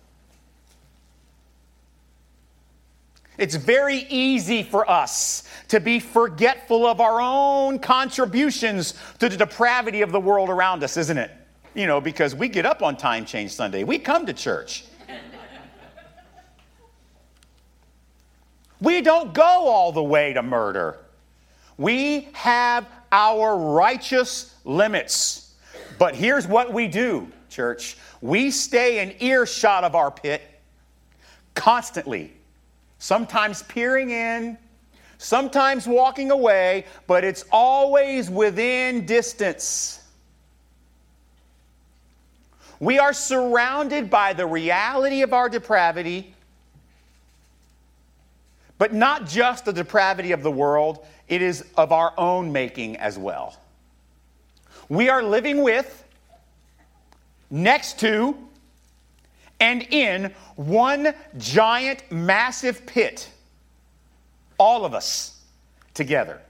It's 3.39 3.55
very 3.55 4.07
easy 4.09 4.63
for 4.63 4.89
us 4.91 5.43
to 5.69 5.81
be 5.81 6.01
forgetful 6.01 6.87
of 6.87 7.01
our 7.01 7.21
own 7.21 7.79
contributions 7.79 8.95
to 9.19 9.29
the 9.29 9.37
depravity 9.37 10.03
of 10.03 10.13
the 10.13 10.21
world 10.21 10.49
around 10.49 10.83
us, 10.83 10.97
isn't 10.97 11.19
it? 11.19 11.31
You 11.75 11.87
know, 11.87 12.01
because 12.01 12.35
we 12.35 12.49
get 12.49 12.65
up 12.65 12.83
on 12.83 12.97
time 12.97 13.27
change 13.27 13.53
Sunday, 13.53 13.85
we 13.85 13.99
come 13.99 14.27
to 14.27 14.33
church. 14.33 14.85
we 18.81 19.03
don't 19.03 19.35
go 19.35 19.43
all 19.43 19.93
the 19.93 20.03
way 20.03 20.33
to 20.33 20.43
murder. 20.43 20.99
We 21.77 22.29
have 22.33 22.87
our 23.13 23.57
righteous 23.57 24.55
limits. 24.65 25.55
But 25.99 26.15
here's 26.15 26.47
what 26.47 26.73
we 26.73 26.89
do, 26.89 27.31
church 27.51 27.97
we 28.21 28.51
stay 28.51 29.01
in 29.03 29.15
earshot 29.21 29.85
of 29.85 29.95
our 29.95 30.11
pit 30.11 30.43
constantly 31.55 32.36
sometimes 32.99 33.63
peering 33.65 34.11
in, 34.11 34.59
sometimes 35.19 35.87
walking 35.87 36.31
away, 36.31 36.85
but 37.07 37.25
it's 37.25 37.45
always 37.51 38.31
within 38.31 39.07
distance. 39.07 40.03
We 42.79 42.99
are 42.99 43.13
surrounded 43.13 44.11
by 44.11 44.35
the 44.35 44.47
reality 44.47 45.23
of 45.23 45.33
our 45.33 45.49
depravity, 45.49 46.35
but 48.79 48.93
not 48.93 49.27
just 49.27 49.65
the 49.65 49.73
depravity 49.73 50.33
of 50.33 50.43
the 50.43 50.51
world, 50.51 51.07
it 51.29 51.41
is 51.41 51.65
of 51.77 51.93
our 51.93 52.13
own 52.19 52.53
making 52.53 52.97
as 52.99 53.19
well. 53.19 53.57
We 54.89 55.09
are 55.09 55.23
living 55.23 55.63
with, 55.63 56.05
next 57.51 57.99
to, 58.01 58.37
and 59.61 59.83
in 59.83 60.35
one 60.57 61.15
giant, 61.39 62.03
massive 62.11 62.85
pit, 62.87 63.29
all 64.59 64.85
of 64.85 64.95
us 64.95 65.41
together. 65.95 66.41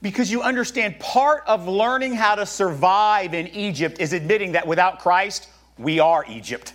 Because 0.00 0.30
you 0.30 0.42
understand, 0.42 0.98
part 1.00 1.42
of 1.46 1.66
learning 1.66 2.14
how 2.14 2.36
to 2.36 2.46
survive 2.46 3.34
in 3.34 3.48
Egypt 3.48 4.00
is 4.00 4.12
admitting 4.12 4.52
that 4.52 4.66
without 4.66 5.00
Christ, 5.00 5.48
we 5.76 5.98
are 5.98 6.24
Egypt. 6.28 6.72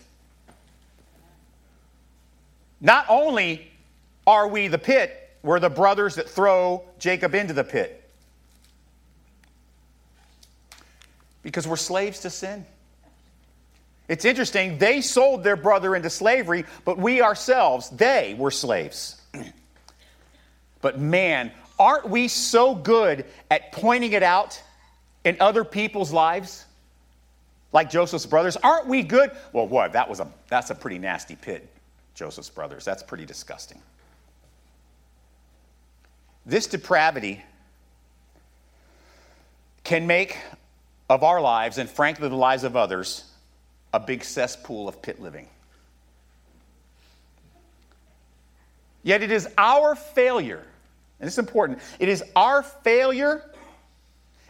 Not 2.82 3.06
only 3.08 3.72
are 4.28 4.48
we 4.48 4.68
the 4.68 4.78
pit, 4.78 5.32
we're 5.42 5.60
the 5.60 5.70
brothers 5.70 6.16
that 6.16 6.30
throw 6.30 6.84
Jacob 7.00 7.34
into 7.34 7.54
the 7.54 7.64
pit. 7.64 8.00
Because 11.44 11.66
we're 11.66 11.78
slaves 11.78 12.20
to 12.22 12.30
sin. 12.30 12.66
It's 14.08 14.26
interesting, 14.26 14.78
they 14.78 15.02
sold 15.02 15.44
their 15.44 15.56
brother 15.56 15.96
into 15.96 16.10
slavery, 16.10 16.66
but 16.84 16.98
we 16.98 17.22
ourselves, 17.22 17.90
they 17.90 18.36
were 18.38 18.52
slaves. 18.52 19.22
but 20.82 21.00
man, 21.00 21.52
aren't 21.80 22.10
we 22.10 22.28
so 22.28 22.76
good 22.76 23.26
at 23.50 23.72
pointing 23.72 24.12
it 24.12 24.24
out 24.24 24.62
in 25.24 25.38
other 25.40 25.64
people's 25.64 26.12
lives? 26.12 26.66
Like 27.72 27.90
Joseph's 27.90 28.26
brothers, 28.26 28.58
aren't 28.58 28.88
we 28.88 29.04
good? 29.04 29.32
Well, 29.52 29.68
what? 29.68 29.94
That 29.94 30.08
was 30.08 30.20
a 30.20 30.28
that's 30.48 30.70
a 30.70 30.76
pretty 30.76 31.00
nasty 31.00 31.36
pit, 31.36 31.68
Joseph's 32.14 32.50
brothers. 32.50 32.86
That's 32.86 33.02
pretty 33.02 33.26
disgusting. 33.26 33.82
This 36.46 36.68
depravity 36.68 37.42
can 39.84 40.06
make 40.06 40.38
of 41.10 41.24
our 41.24 41.42
lives 41.42 41.78
and 41.78 41.90
frankly 41.90 42.30
the 42.30 42.36
lives 42.36 42.64
of 42.64 42.76
others 42.76 43.24
a 43.94 44.00
big 44.00 44.24
cesspool 44.24 44.88
of 44.88 45.02
pit 45.02 45.22
living. 45.22 45.48
Yet 49.04 49.22
it 49.22 49.32
is 49.32 49.48
our 49.58 49.96
failure, 49.96 50.64
and 51.20 51.28
it's 51.28 51.38
important, 51.38 51.80
it 52.00 52.10
is 52.10 52.24
our 52.36 52.64
failure 52.64 53.44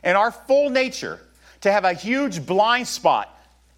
and 0.04 0.18
our 0.18 0.32
full 0.32 0.70
nature 0.70 1.20
to 1.62 1.72
have 1.72 1.86
a 1.86 1.94
huge 1.94 2.46
blind 2.46 2.88
spot 2.88 3.30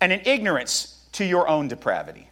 and 0.01 0.11
an 0.11 0.21
ignorance 0.25 1.03
to 1.13 1.25
your 1.25 1.47
own 1.47 1.67
depravity. 1.67 2.29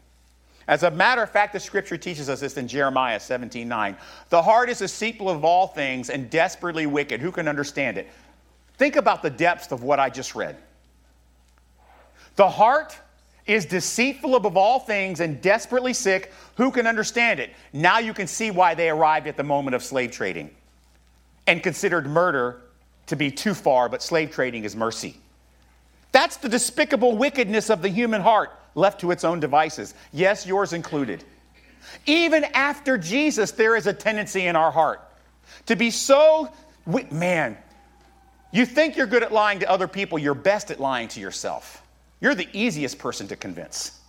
As 0.67 0.83
a 0.83 0.91
matter 0.91 1.21
of 1.21 1.29
fact, 1.29 1.53
the 1.53 1.59
scripture 1.59 1.97
teaches 1.97 2.29
us 2.29 2.39
this 2.39 2.57
in 2.57 2.67
Jeremiah 2.67 3.19
17 3.19 3.67
9. 3.67 3.97
The 4.29 4.41
heart 4.41 4.69
is 4.69 4.79
deceitful 4.79 5.29
of 5.29 5.43
all 5.43 5.67
things 5.67 6.09
and 6.09 6.29
desperately 6.29 6.85
wicked. 6.85 7.19
Who 7.19 7.31
can 7.31 7.47
understand 7.47 7.97
it? 7.97 8.07
Think 8.77 8.95
about 8.95 9.21
the 9.21 9.29
depths 9.29 9.71
of 9.71 9.83
what 9.83 9.99
I 9.99 10.09
just 10.09 10.35
read. 10.35 10.57
The 12.35 12.49
heart 12.49 12.97
is 13.45 13.65
deceitful 13.65 14.35
above 14.35 14.55
all 14.55 14.79
things 14.79 15.19
and 15.19 15.41
desperately 15.41 15.93
sick. 15.93 16.31
Who 16.55 16.71
can 16.71 16.87
understand 16.87 17.39
it? 17.39 17.51
Now 17.73 17.99
you 17.99 18.13
can 18.13 18.27
see 18.27 18.51
why 18.51 18.73
they 18.73 18.89
arrived 18.89 19.27
at 19.27 19.37
the 19.37 19.43
moment 19.43 19.75
of 19.75 19.83
slave 19.83 20.11
trading 20.11 20.49
and 21.47 21.61
considered 21.61 22.07
murder 22.07 22.61
to 23.07 23.15
be 23.15 23.29
too 23.29 23.53
far, 23.53 23.89
but 23.89 24.01
slave 24.01 24.31
trading 24.31 24.63
is 24.63 24.75
mercy. 24.75 25.17
That's 26.13 26.37
the 26.37 26.47
despicable 26.47 27.17
wickedness 27.17 27.69
of 27.69 27.81
the 27.81 27.89
human 27.89 28.21
heart 28.21 28.51
left 28.75 29.01
to 29.01 29.11
its 29.11 29.23
own 29.23 29.39
devices. 29.39 29.93
Yes, 30.13 30.45
yours 30.45 30.71
included. 30.71 31.23
Even 32.05 32.45
after 32.53 32.97
Jesus, 32.97 33.51
there 33.51 33.75
is 33.75 33.87
a 33.87 33.93
tendency 33.93 34.45
in 34.45 34.55
our 34.55 34.71
heart 34.71 35.01
to 35.65 35.75
be 35.75 35.91
so, 35.91 36.49
man, 37.11 37.57
you 38.51 38.65
think 38.65 38.95
you're 38.95 39.07
good 39.07 39.23
at 39.23 39.33
lying 39.33 39.59
to 39.59 39.69
other 39.69 39.87
people, 39.87 40.17
you're 40.17 40.33
best 40.33 40.71
at 40.71 40.79
lying 40.79 41.07
to 41.09 41.19
yourself. 41.19 41.82
You're 42.23 42.35
the 42.35 42.47
easiest 42.53 42.99
person 42.99 43.27
to 43.27 43.35
convince. 43.35 43.99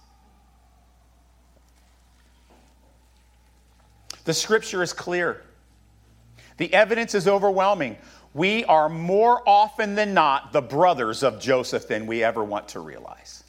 The 4.24 4.32
scripture 4.32 4.84
is 4.84 4.92
clear. 4.92 5.42
The 6.56 6.72
evidence 6.72 7.16
is 7.16 7.26
overwhelming. 7.26 7.96
We 8.32 8.64
are 8.66 8.88
more 8.88 9.42
often 9.48 9.96
than 9.96 10.14
not 10.14 10.52
the 10.52 10.62
brothers 10.62 11.24
of 11.24 11.40
Joseph 11.40 11.88
than 11.88 12.06
we 12.06 12.22
ever 12.22 12.44
want 12.44 12.68
to 12.68 12.80
realize. 12.80 13.43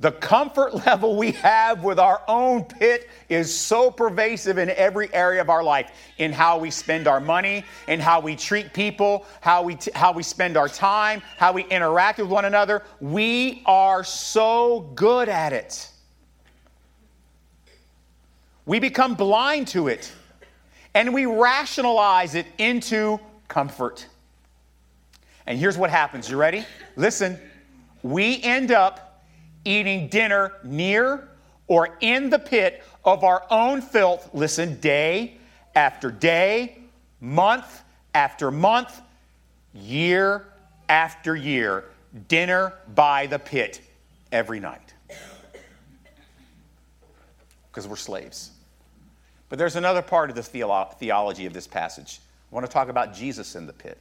The 0.00 0.12
comfort 0.12 0.74
level 0.86 1.16
we 1.16 1.32
have 1.32 1.84
with 1.84 1.98
our 1.98 2.22
own 2.26 2.64
pit 2.64 3.08
is 3.28 3.54
so 3.54 3.90
pervasive 3.90 4.58
in 4.58 4.70
every 4.70 5.12
area 5.14 5.40
of 5.42 5.50
our 5.50 5.62
life 5.62 5.92
in 6.18 6.32
how 6.32 6.58
we 6.58 6.70
spend 6.70 7.06
our 7.06 7.20
money, 7.20 7.64
in 7.86 8.00
how 8.00 8.20
we 8.20 8.34
treat 8.34 8.72
people, 8.72 9.26
how 9.42 9.62
we, 9.62 9.76
t- 9.76 9.92
how 9.94 10.12
we 10.12 10.22
spend 10.22 10.56
our 10.56 10.68
time, 10.68 11.22
how 11.36 11.52
we 11.52 11.64
interact 11.64 12.18
with 12.18 12.28
one 12.28 12.46
another. 12.46 12.82
We 13.00 13.62
are 13.66 14.02
so 14.02 14.90
good 14.94 15.28
at 15.28 15.52
it. 15.52 15.88
We 18.64 18.80
become 18.80 19.14
blind 19.14 19.68
to 19.68 19.88
it 19.88 20.10
and 20.94 21.12
we 21.12 21.26
rationalize 21.26 22.34
it 22.34 22.46
into 22.58 23.20
comfort. 23.48 24.06
And 25.46 25.58
here's 25.58 25.76
what 25.76 25.90
happens. 25.90 26.30
You 26.30 26.36
ready? 26.36 26.64
Listen. 26.96 27.38
We 28.02 28.42
end 28.42 28.70
up 28.70 29.09
eating 29.64 30.08
dinner 30.08 30.52
near 30.64 31.28
or 31.66 31.96
in 32.00 32.30
the 32.30 32.38
pit 32.38 32.82
of 33.04 33.24
our 33.24 33.44
own 33.50 33.80
filth, 33.80 34.30
listen, 34.32 34.80
day 34.80 35.36
after 35.74 36.10
day, 36.10 36.78
month 37.20 37.82
after 38.14 38.50
month, 38.50 39.00
year 39.72 40.46
after 40.88 41.36
year, 41.36 41.84
dinner 42.28 42.72
by 42.94 43.26
the 43.26 43.38
pit 43.38 43.80
every 44.32 44.60
night. 44.60 44.94
Because 47.70 47.86
we're 47.86 47.96
slaves. 47.96 48.50
But 49.48 49.58
there's 49.58 49.76
another 49.76 50.02
part 50.02 50.30
of 50.30 50.36
the 50.36 50.42
theolo- 50.42 50.92
theology 50.98 51.46
of 51.46 51.52
this 51.52 51.66
passage. 51.66 52.20
I 52.50 52.54
want 52.54 52.66
to 52.66 52.72
talk 52.72 52.88
about 52.88 53.14
Jesus 53.14 53.54
in 53.54 53.66
the 53.66 53.72
pit. 53.72 53.98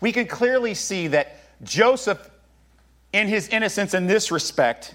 We 0.00 0.12
can 0.12 0.26
clearly 0.26 0.74
see 0.74 1.08
that 1.08 1.40
Joseph 1.62 2.30
in 3.12 3.28
his 3.28 3.48
innocence 3.48 3.94
in 3.94 4.06
this 4.06 4.30
respect, 4.30 4.94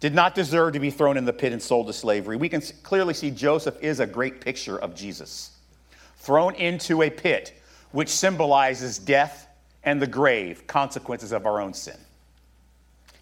did 0.00 0.14
not 0.14 0.34
deserve 0.34 0.72
to 0.72 0.80
be 0.80 0.90
thrown 0.90 1.16
in 1.16 1.24
the 1.24 1.32
pit 1.32 1.52
and 1.52 1.62
sold 1.62 1.86
to 1.86 1.92
slavery. 1.92 2.36
We 2.36 2.48
can 2.48 2.60
clearly 2.82 3.14
see 3.14 3.30
Joseph 3.30 3.76
is 3.80 4.00
a 4.00 4.06
great 4.06 4.40
picture 4.40 4.76
of 4.78 4.96
Jesus. 4.96 5.56
Thrown 6.16 6.54
into 6.56 7.02
a 7.02 7.10
pit, 7.10 7.60
which 7.92 8.08
symbolizes 8.08 8.98
death 8.98 9.46
and 9.84 10.02
the 10.02 10.06
grave, 10.06 10.66
consequences 10.66 11.32
of 11.32 11.46
our 11.46 11.60
own 11.60 11.74
sin. 11.74 11.96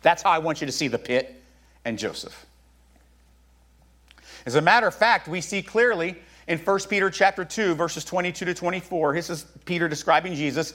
That's 0.03 0.23
how 0.23 0.31
I 0.31 0.39
want 0.39 0.61
you 0.61 0.67
to 0.67 0.73
see 0.73 0.89
the 0.89 0.99
pit 0.99 1.43
and 1.85 1.99
Joseph. 1.99 2.47
As 4.47 4.55
a 4.55 4.63
matter 4.63 4.87
of 4.87 4.95
fact, 4.95 5.29
we 5.29 5.41
see 5.41 5.63
clearly 5.63 6.17
in 6.49 6.59
1 6.59 6.81
Peter 6.89 7.11
chapter 7.11 7.45
2 7.45 7.75
verses 7.75 8.05
22 8.05 8.47
to 8.47 8.55
24, 8.55 9.15
this 9.15 9.29
is 9.31 9.45
Peter 9.67 9.89
describing 9.89 10.35
Jesus, 10.35 10.75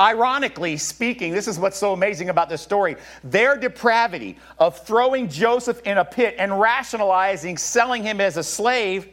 Ironically 0.00 0.78
speaking, 0.78 1.34
this 1.34 1.46
is 1.46 1.58
what's 1.58 1.76
so 1.76 1.92
amazing 1.92 2.30
about 2.30 2.48
this 2.48 2.62
story. 2.62 2.96
Their 3.22 3.58
depravity 3.58 4.38
of 4.58 4.78
throwing 4.86 5.28
Joseph 5.28 5.82
in 5.82 5.98
a 5.98 6.04
pit 6.06 6.36
and 6.38 6.58
rationalizing 6.58 7.58
selling 7.58 8.02
him 8.02 8.18
as 8.18 8.38
a 8.38 8.42
slave, 8.42 9.08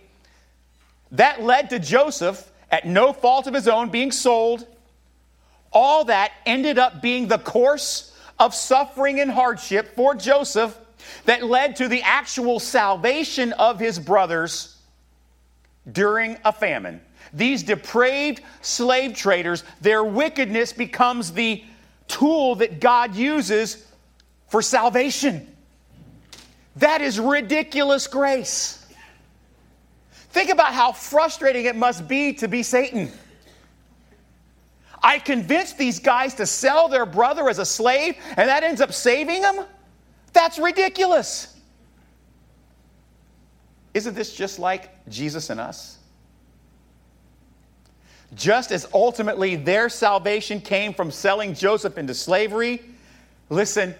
that 1.11 1.43
led 1.43 1.69
to 1.71 1.79
Joseph, 1.79 2.51
at 2.71 2.85
no 2.85 3.11
fault 3.11 3.47
of 3.47 3.53
his 3.53 3.67
own, 3.67 3.89
being 3.89 4.11
sold. 4.11 4.65
All 5.73 6.05
that 6.05 6.31
ended 6.45 6.77
up 6.77 7.01
being 7.01 7.27
the 7.27 7.37
course 7.37 8.17
of 8.39 8.55
suffering 8.55 9.19
and 9.19 9.29
hardship 9.29 9.93
for 9.95 10.15
Joseph 10.15 10.77
that 11.25 11.43
led 11.43 11.75
to 11.77 11.87
the 11.87 12.01
actual 12.03 12.59
salvation 12.59 13.51
of 13.53 13.79
his 13.79 13.99
brothers 13.99 14.77
during 15.91 16.37
a 16.45 16.53
famine. 16.53 17.01
These 17.33 17.63
depraved 17.63 18.41
slave 18.61 19.15
traders, 19.15 19.63
their 19.81 20.03
wickedness 20.03 20.73
becomes 20.73 21.31
the 21.31 21.63
tool 22.07 22.55
that 22.55 22.79
God 22.79 23.15
uses 23.15 23.85
for 24.47 24.61
salvation. 24.61 25.55
That 26.77 27.01
is 27.01 27.19
ridiculous 27.19 28.07
grace. 28.07 28.85
Think 30.29 30.49
about 30.49 30.73
how 30.73 30.91
frustrating 30.91 31.65
it 31.65 31.75
must 31.75 32.07
be 32.07 32.33
to 32.33 32.47
be 32.47 32.63
Satan. 32.63 33.11
I 35.01 35.19
convinced 35.19 35.77
these 35.77 35.99
guys 35.99 36.33
to 36.35 36.45
sell 36.45 36.87
their 36.87 37.05
brother 37.05 37.49
as 37.49 37.59
a 37.59 37.65
slave, 37.65 38.15
and 38.35 38.49
that 38.49 38.63
ends 38.63 38.81
up 38.81 38.93
saving 38.93 39.41
them? 39.41 39.65
That's 40.33 40.59
ridiculous. 40.59 41.55
Isn't 43.93 44.13
this 44.13 44.35
just 44.35 44.59
like 44.59 44.91
Jesus 45.09 45.49
and 45.49 45.59
us? 45.59 45.96
Just 48.35 48.71
as 48.71 48.87
ultimately 48.93 49.55
their 49.55 49.89
salvation 49.89 50.59
came 50.59 50.93
from 50.93 51.11
selling 51.11 51.53
Joseph 51.53 51.97
into 51.97 52.13
slavery, 52.13 52.81
listen, 53.49 53.95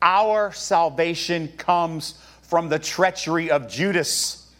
our 0.00 0.52
salvation 0.52 1.48
comes 1.58 2.14
from 2.42 2.68
the 2.68 2.78
treachery 2.78 3.50
of 3.50 3.68
Judas, 3.68 4.50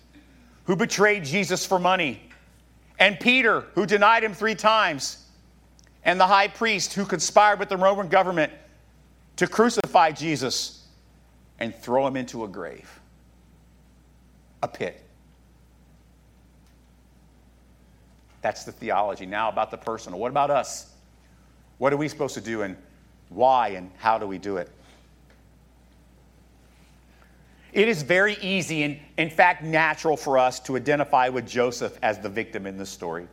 who 0.65 0.77
betrayed 0.77 1.25
Jesus 1.25 1.65
for 1.65 1.79
money, 1.79 2.21
and 2.99 3.19
Peter, 3.19 3.63
who 3.75 3.87
denied 3.87 4.25
him 4.25 4.35
three 4.35 4.55
times, 4.55 5.25
and 6.05 6.21
the 6.21 6.27
high 6.27 6.49
priest, 6.49 6.93
who 6.93 7.07
conspired 7.07 7.59
with 7.59 7.71
the 7.71 7.77
Roman 7.77 8.09
government 8.09 8.53
to 9.37 9.47
crucify 9.47 10.11
Jesus 10.11 10.87
and 11.59 11.75
throw 11.75 12.07
him 12.07 12.17
into 12.17 12.45
a 12.45 12.49
grave, 12.49 13.01
a 14.63 14.69
pit. 14.69 15.08
That's 18.43 18.65
the 18.65 18.73
theology. 18.73 19.27
Now, 19.27 19.49
about 19.49 19.71
the 19.71 19.77
personal. 19.77 20.19
What 20.19 20.31
about 20.31 20.51
us? 20.51 20.93
What 21.79 21.93
are 21.93 21.97
we 21.97 22.09
supposed 22.09 22.35
to 22.35 22.41
do, 22.41 22.63
and 22.63 22.77
why, 23.29 23.69
and 23.69 23.91
how 23.99 24.19
do 24.19 24.27
we 24.27 24.39
do 24.39 24.57
it? 24.57 24.71
It 27.73 27.89
is 27.89 28.03
very 28.03 28.37
easy 28.41 28.83
and, 28.83 28.99
in 29.19 29.31
fact, 29.31 29.63
natural 29.63 30.17
for 30.17 30.39
us 30.39 30.59
to 30.61 30.77
identify 30.77 31.29
with 31.29 31.47
Joseph 31.47 31.99
as 32.03 32.19
the 32.19 32.29
victim 32.29 32.67
in 32.67 32.79
this 32.79 32.91
story. 32.91 33.29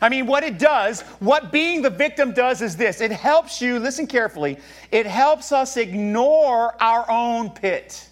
I 0.00 0.08
mean, 0.08 0.26
what 0.26 0.44
it 0.44 0.58
does, 0.58 1.00
what 1.18 1.50
being 1.50 1.82
the 1.82 1.90
victim 1.90 2.32
does 2.32 2.60
is 2.60 2.76
this 2.76 3.00
it 3.00 3.10
helps 3.10 3.60
you, 3.60 3.78
listen 3.78 4.06
carefully, 4.06 4.58
it 4.92 5.06
helps 5.06 5.50
us 5.50 5.76
ignore 5.76 6.80
our 6.80 7.10
own 7.10 7.50
pit. 7.50 8.06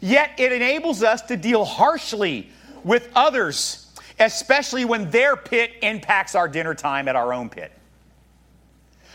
Yet 0.00 0.32
it 0.38 0.52
enables 0.52 1.02
us 1.02 1.22
to 1.22 1.36
deal 1.36 1.64
harshly 1.64 2.50
with 2.82 3.08
others 3.14 3.81
especially 4.18 4.84
when 4.84 5.10
their 5.10 5.36
pit 5.36 5.72
impacts 5.82 6.34
our 6.34 6.48
dinner 6.48 6.74
time 6.74 7.08
at 7.08 7.16
our 7.16 7.32
own 7.32 7.48
pit. 7.48 7.72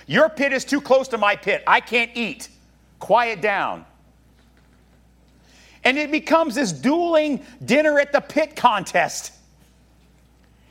Your 0.05 0.29
pit 0.29 0.53
is 0.53 0.63
too 0.63 0.81
close 0.81 1.10
to 1.10 1.17
my 1.17 1.36
pit. 1.36 1.63
I 1.67 1.81
can't 1.81 2.12
eat. 2.15 2.49
Quiet 2.99 3.41
down. 3.41 3.86
And 5.83 5.97
it 5.97 6.12
becomes 6.12 6.55
this 6.55 6.71
dueling 6.71 7.45
dinner 7.63 7.99
at 7.99 8.12
the 8.12 8.21
pit 8.21 8.55
contest. 8.55 9.33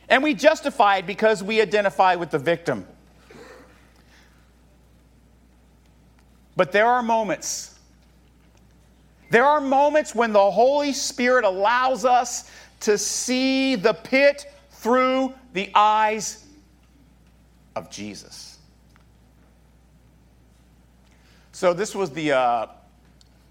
And 0.09 0.23
we 0.23 0.33
justify 0.33 0.97
it 0.97 1.07
because 1.07 1.43
we 1.43 1.61
identify 1.61 2.15
with 2.15 2.31
the 2.31 2.39
victim. 2.39 2.85
But 6.55 6.71
there 6.71 6.87
are 6.87 7.03
moments. 7.03 7.76
There 9.29 9.45
are 9.45 9.59
moments 9.59 10.15
when 10.15 10.31
the 10.31 10.51
Holy 10.51 10.93
Spirit 10.93 11.43
allows 11.43 12.05
us 12.05 12.49
to 12.81 12.97
see 12.97 13.75
the 13.75 13.93
pit 13.93 14.45
through 14.69 15.33
the 15.53 15.69
eyes 15.75 16.45
of 17.75 17.89
Jesus. 17.89 18.57
So, 21.51 21.73
this 21.73 21.95
was 21.95 22.11
the 22.11 22.33
uh, 22.33 22.67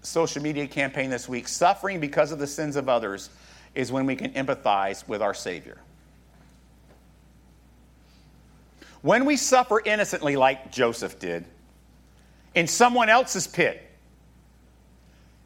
social 0.01 0.41
media 0.41 0.67
campaign 0.67 1.09
this 1.09 1.27
week. 1.27 1.47
Suffering 1.47 1.99
because 1.99 2.31
of 2.31 2.39
the 2.39 2.47
sins 2.47 2.75
of 2.75 2.87
others 2.89 3.29
is 3.75 3.91
when 3.91 4.05
we 4.05 4.15
can 4.15 4.31
empathize 4.31 5.07
with 5.07 5.21
our 5.21 5.33
Savior. 5.33 5.77
When 9.01 9.25
we 9.25 9.37
suffer 9.37 9.81
innocently, 9.85 10.35
like 10.35 10.71
Joseph 10.71 11.19
did, 11.19 11.45
in 12.55 12.65
someone 12.65 13.09
else's 13.09 13.45
pit, 13.45 13.86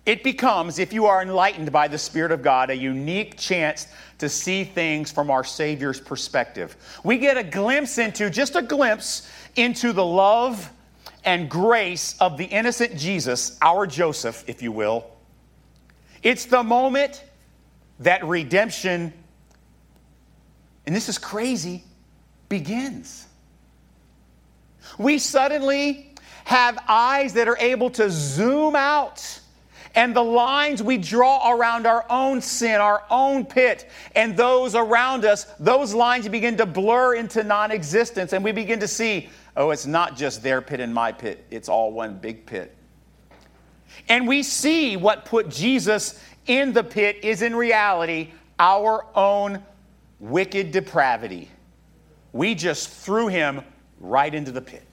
it 0.06 0.24
becomes, 0.24 0.80
if 0.80 0.94
you 0.94 1.06
are 1.06 1.22
enlightened 1.22 1.72
by 1.72 1.88
the 1.88 1.98
Spirit 1.98 2.32
of 2.32 2.42
God, 2.42 2.70
a 2.72 2.76
unique 2.76 3.38
chance 3.38 3.88
to 4.18 4.30
see 4.30 4.64
things 4.64 5.12
from 5.12 5.30
our 5.30 5.44
Savior's 5.44 6.00
perspective. 6.00 6.76
We 7.04 7.20
get 7.20 7.38
a 7.38 7.44
glimpse 7.44 8.00
into, 8.00 8.30
just 8.30 8.56
a 8.56 8.64
glimpse 8.64 9.30
into 9.56 9.94
the 9.94 10.06
love 10.06 10.72
and 11.24 11.50
grace 11.50 12.16
of 12.20 12.38
the 12.38 12.46
innocent 12.46 12.98
Jesus, 12.98 13.58
our 13.62 13.86
Joseph, 13.86 14.44
if 14.48 14.64
you 14.64 14.72
will. 14.72 15.06
It's 16.24 16.46
the 16.46 16.64
moment 16.64 17.24
that 18.00 18.26
redemption, 18.26 19.14
and 20.88 20.96
this 20.96 21.10
is 21.10 21.20
crazy, 21.20 21.84
begins. 22.50 23.28
We 24.98 25.20
suddenly 25.20 26.16
have 26.46 26.80
eyes 26.88 27.34
that 27.34 27.48
are 27.48 27.58
able 27.60 27.92
to 27.92 28.10
zoom 28.10 28.76
out 28.76 29.41
and 29.96 30.16
the 30.16 30.24
lines 30.24 30.82
we 30.82 30.98
draw 30.98 31.52
around 31.52 31.86
our 31.86 32.06
own 32.10 32.42
sin, 32.42 32.80
our 32.80 33.04
own 33.10 33.46
pit, 33.46 33.90
and 34.16 34.38
those 34.38 34.76
around 34.76 35.26
us, 35.26 35.46
those 35.60 35.94
lines 35.94 36.28
begin 36.30 36.58
to 36.58 36.66
blur 36.66 37.16
into 37.16 37.44
non 37.44 37.72
existence, 37.72 38.34
and 38.34 38.44
we 38.44 38.52
begin 38.52 38.80
to 38.80 38.88
see, 38.88 39.30
oh, 39.58 39.72
it's 39.72 39.86
not 39.86 40.16
just 40.16 40.42
their 40.44 40.62
pit 40.62 40.80
and 40.80 40.94
my 40.94 41.12
pit, 41.12 41.46
it's 41.52 41.70
all 41.70 41.92
one 41.92 42.18
big 42.18 42.46
pit. 42.46 42.76
And 44.08 44.28
we 44.28 44.44
see 44.44 44.98
what 44.98 45.26
put 45.26 45.50
Jesus 45.50 46.22
in 46.48 46.74
the 46.74 46.84
pit 46.84 47.18
is 47.24 47.42
in 47.42 47.56
reality 47.56 48.32
our 48.60 49.06
own 49.16 49.64
wicked 50.20 50.72
depravity. 50.72 51.50
We 52.32 52.56
just 52.56 52.90
threw 52.90 53.28
him 53.28 53.62
right 54.00 54.34
into 54.34 54.52
the 54.52 54.62
pit. 54.62 54.84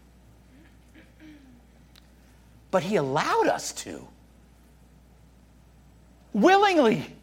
But 2.71 2.83
he 2.83 2.97
allowed 2.97 3.47
us 3.47 3.73
to 3.73 4.07
willingly, 6.33 7.15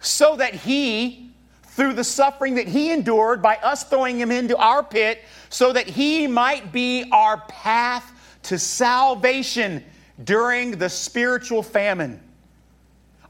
so 0.00 0.36
that 0.36 0.54
he, 0.54 1.30
through 1.64 1.94
the 1.94 2.04
suffering 2.04 2.54
that 2.56 2.68
he 2.68 2.92
endured 2.92 3.42
by 3.42 3.56
us 3.56 3.84
throwing 3.84 4.18
him 4.18 4.30
into 4.30 4.56
our 4.56 4.82
pit, 4.82 5.22
so 5.48 5.72
that 5.72 5.86
he 5.86 6.26
might 6.26 6.72
be 6.72 7.08
our 7.12 7.38
path 7.48 8.38
to 8.44 8.58
salvation 8.58 9.82
during 10.22 10.72
the 10.72 10.88
spiritual 10.88 11.62
famine, 11.62 12.20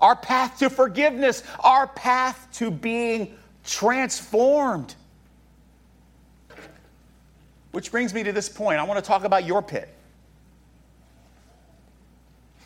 our 0.01 0.17
path 0.17 0.59
to 0.59 0.69
forgiveness, 0.69 1.43
our 1.61 1.87
path 1.87 2.49
to 2.53 2.71
being 2.71 3.37
transformed. 3.65 4.95
Which 7.71 7.91
brings 7.91 8.13
me 8.13 8.23
to 8.23 8.33
this 8.33 8.49
point. 8.49 8.79
I 8.79 8.85
want 8.85 9.03
to 9.03 9.09
talk 9.09 9.25
about 9.25 9.45
your 9.45 9.63
pit. 9.63 9.89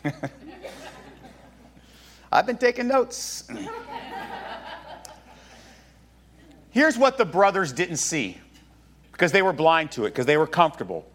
I've 2.31 2.45
been 2.45 2.57
taking 2.57 2.87
notes. 2.87 3.49
Here's 6.71 6.97
what 6.97 7.17
the 7.17 7.25
brothers 7.25 7.73
didn't 7.73 7.97
see 7.97 8.37
because 9.11 9.31
they 9.31 9.41
were 9.41 9.53
blind 9.53 9.91
to 9.91 10.05
it, 10.05 10.11
because 10.11 10.25
they 10.25 10.37
were 10.37 10.47
comfortable. 10.47 11.05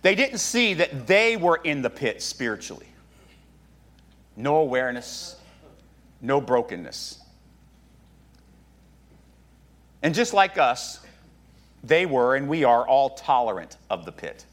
They 0.00 0.14
didn't 0.14 0.38
see 0.38 0.74
that 0.74 1.06
they 1.06 1.36
were 1.36 1.60
in 1.62 1.82
the 1.82 1.90
pit 1.90 2.22
spiritually. 2.22 2.86
No 4.36 4.56
awareness, 4.56 5.36
no 6.20 6.40
brokenness. 6.40 7.20
And 10.02 10.14
just 10.14 10.34
like 10.34 10.58
us, 10.58 11.00
they 11.84 12.06
were 12.06 12.34
and 12.34 12.48
we 12.48 12.64
are 12.64 12.86
all 12.86 13.10
tolerant 13.10 13.76
of 13.90 14.04
the 14.04 14.12
pit. 14.12 14.44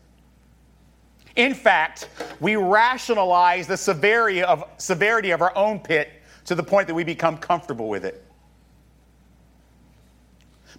In 1.36 1.54
fact, 1.54 2.10
we 2.40 2.56
rationalize 2.56 3.68
the 3.68 3.78
severity 3.78 4.44
of, 4.44 4.64
severity 4.78 5.32
of 5.32 5.42
our 5.42 5.56
own 5.56 5.80
pit 5.80 6.10
to 6.46 6.56
the 6.56 6.64
point 6.64 6.88
that 6.88 6.94
we 6.94 7.04
become 7.04 7.38
comfortable 7.38 7.88
with 7.88 8.06
it. 8.06 8.26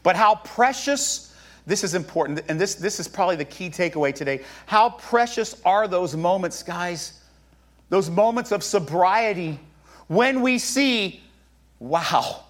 But 0.03 0.17
how 0.17 0.37
precious, 0.37 1.35
this 1.67 1.85
is 1.85 1.95
important, 1.95 2.43
and 2.49 2.61
this, 2.61 2.75
this 2.75 3.01
is 3.01 3.07
probably 3.07 3.37
the 3.37 3.45
key 3.45 3.71
takeaway 3.71 4.15
today. 4.15 4.43
How 4.67 4.91
precious 4.91 5.61
are 5.65 5.87
those 5.87 6.17
moments, 6.17 6.63
guys? 6.63 7.21
Those 7.89 8.09
moments 8.09 8.53
of 8.53 8.63
sobriety 8.63 9.59
when 10.07 10.43
we 10.43 10.59
see, 10.59 11.23
wow, 11.79 12.45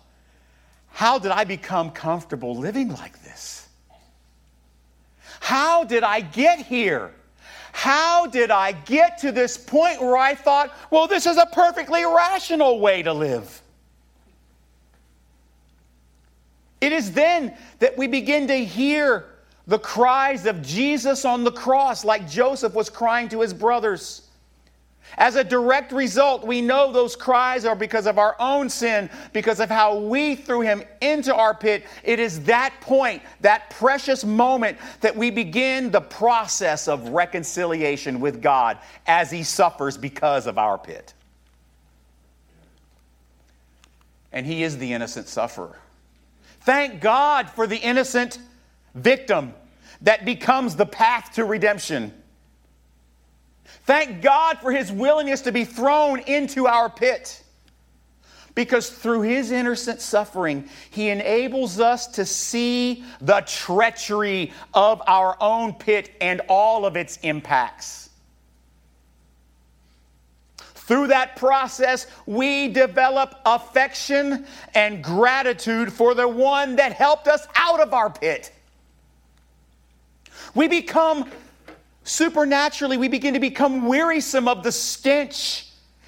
how 0.89 1.19
did 1.19 1.31
I 1.31 1.45
become 1.45 1.91
comfortable 1.91 2.57
living 2.57 2.89
like 2.89 3.23
this? 3.23 3.69
How 5.41 5.85
did 5.85 6.03
I 6.03 6.21
get 6.21 6.61
here? 6.61 7.13
How 7.73 8.27
did 8.27 8.51
I 8.51 8.73
get 8.73 9.19
to 9.19 9.33
this 9.33 9.57
point 9.57 10.01
where 10.01 10.17
I 10.17 10.35
thought, 10.35 10.73
well, 10.91 11.07
this 11.07 11.27
is 11.27 11.37
a 11.37 11.47
perfectly 11.47 12.05
rational 12.05 12.81
way 12.81 13.03
to 13.03 13.13
live? 13.13 13.63
It 16.81 16.93
is 16.93 17.13
then 17.13 17.57
that 17.79 17.97
we 17.97 18.07
begin 18.07 18.49
to 18.49 18.65
hear 18.65 19.27
the 19.67 19.79
cries 19.79 20.47
of 20.47 20.63
Jesus 20.63 21.25
on 21.25 21.45
the 21.45 21.53
cross, 21.53 22.05
like 22.05 22.29
Joseph 22.29 22.75
was 22.75 22.91
crying 22.91 23.29
to 23.29 23.41
his 23.41 23.55
brothers. 23.55 24.23
As 25.19 25.37
a 25.37 25.45
direct 25.45 25.93
result, 25.93 26.47
we 26.47 26.61
know 26.61 26.93
those 26.93 27.17
cries 27.17 27.65
are 27.65 27.75
because 27.75 28.07
of 28.07 28.19
our 28.19 28.37
own 28.39 28.69
sin, 28.69 29.11
because 29.33 29.61
of 29.61 29.69
how 29.69 29.99
we 29.99 30.35
threw 30.35 30.61
him 30.61 30.83
into 31.01 31.35
our 31.35 31.55
pit. 31.55 31.85
It 32.03 32.19
is 32.19 32.45
that 32.45 32.75
point, 32.81 33.23
that 33.41 33.71
precious 33.71 34.25
moment, 34.25 34.79
that 35.01 35.17
we 35.17 35.31
begin 35.31 35.91
the 35.91 36.01
process 36.01 36.89
of 36.89 37.09
reconciliation 37.11 38.21
with 38.21 38.41
God 38.41 38.79
as 39.07 39.31
he 39.31 39.43
suffers 39.43 39.97
because 39.97 40.47
of 40.47 40.59
our 40.59 40.79
pit. 40.79 41.15
And 44.33 44.47
he 44.47 44.63
is 44.63 44.79
the 44.79 44.93
innocent 44.93 45.29
sufferer. 45.29 45.79
Thank 46.61 47.01
God 47.01 47.51
for 47.51 47.67
the 47.67 47.79
innocent 47.79 48.39
victim 48.95 49.55
that 50.03 50.25
becomes 50.25 50.77
the 50.77 50.87
path 50.87 51.33
to 51.35 51.45
redemption. 51.45 52.15
Thank 53.85 54.23
God 54.23 54.59
for 54.59 54.71
his 54.71 54.93
willingness 54.93 55.41
to 55.43 55.53
be 55.53 55.65
thrown 55.65 56.21
into 56.21 56.67
our 56.67 56.89
pit. 56.89 57.43
Because 58.55 58.91
through 58.91 59.23
his 59.23 59.53
innocent 59.53 60.01
suffering, 60.01 60.69
he 60.91 61.09
enables 61.09 61.81
us 61.81 62.07
to 62.09 62.27
see 62.27 63.05
the 63.21 63.41
treachery 63.43 64.53
of 64.75 65.01
our 65.07 65.37
own 65.41 65.73
pit 65.73 66.11
and 66.21 66.41
all 66.49 66.85
of 66.85 66.97
its 66.97 67.19
impacts. 67.19 68.11
Through 70.75 71.07
that 71.07 71.37
process, 71.37 72.09
we 72.27 72.67
develop 72.67 73.37
affection 73.47 74.45
and 74.75 75.05
gratitude 75.05 75.93
for 75.93 76.15
the 76.15 76.27
one 76.27 76.75
that 76.77 76.93
helped 76.93 77.29
us 77.29 77.47
out 77.55 77.79
of 77.79 77.95
our 77.95 78.11
pit. 78.11 78.53
We 80.57 80.67
become 80.67 81.31
supernaturally, 82.05 82.97
we 82.97 83.09
begin 83.09 83.35
to 83.35 83.41
become 83.41 83.87
wearisome 83.87 84.49
of 84.49 84.63
the 84.63 84.73
stench 84.73 85.67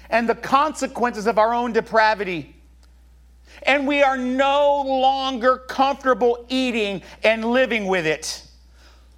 and 0.09 0.27
the 0.27 0.35
consequences 0.35 1.27
of 1.27 1.37
our 1.37 1.53
own 1.53 1.73
depravity. 1.73 2.55
And 3.63 3.87
we 3.87 4.03
are 4.03 4.17
no 4.17 4.81
longer 4.81 5.57
comfortable 5.57 6.45
eating 6.49 7.01
and 7.23 7.45
living 7.45 7.87
with 7.87 8.05
it. 8.05 8.45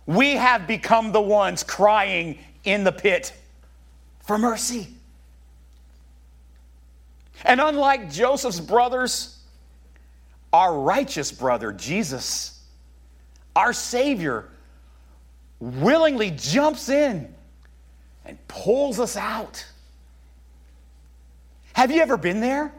We 0.05 0.33
have 0.33 0.67
become 0.67 1.11
the 1.11 1.21
ones 1.21 1.63
crying 1.63 2.37
in 2.63 2.83
the 2.83 2.91
pit 2.91 3.33
for 4.23 4.37
mercy. 4.37 4.87
And 7.43 7.59
unlike 7.59 8.11
Joseph's 8.11 8.59
brothers, 8.59 9.39
our 10.53 10.79
righteous 10.79 11.31
brother, 11.31 11.71
Jesus, 11.71 12.63
our 13.55 13.73
Savior, 13.73 14.49
willingly 15.59 16.31
jumps 16.31 16.89
in 16.89 17.33
and 18.25 18.47
pulls 18.47 18.99
us 18.99 19.15
out. 19.15 19.65
Have 21.73 21.91
you 21.91 22.01
ever 22.01 22.17
been 22.17 22.39
there? 22.39 22.73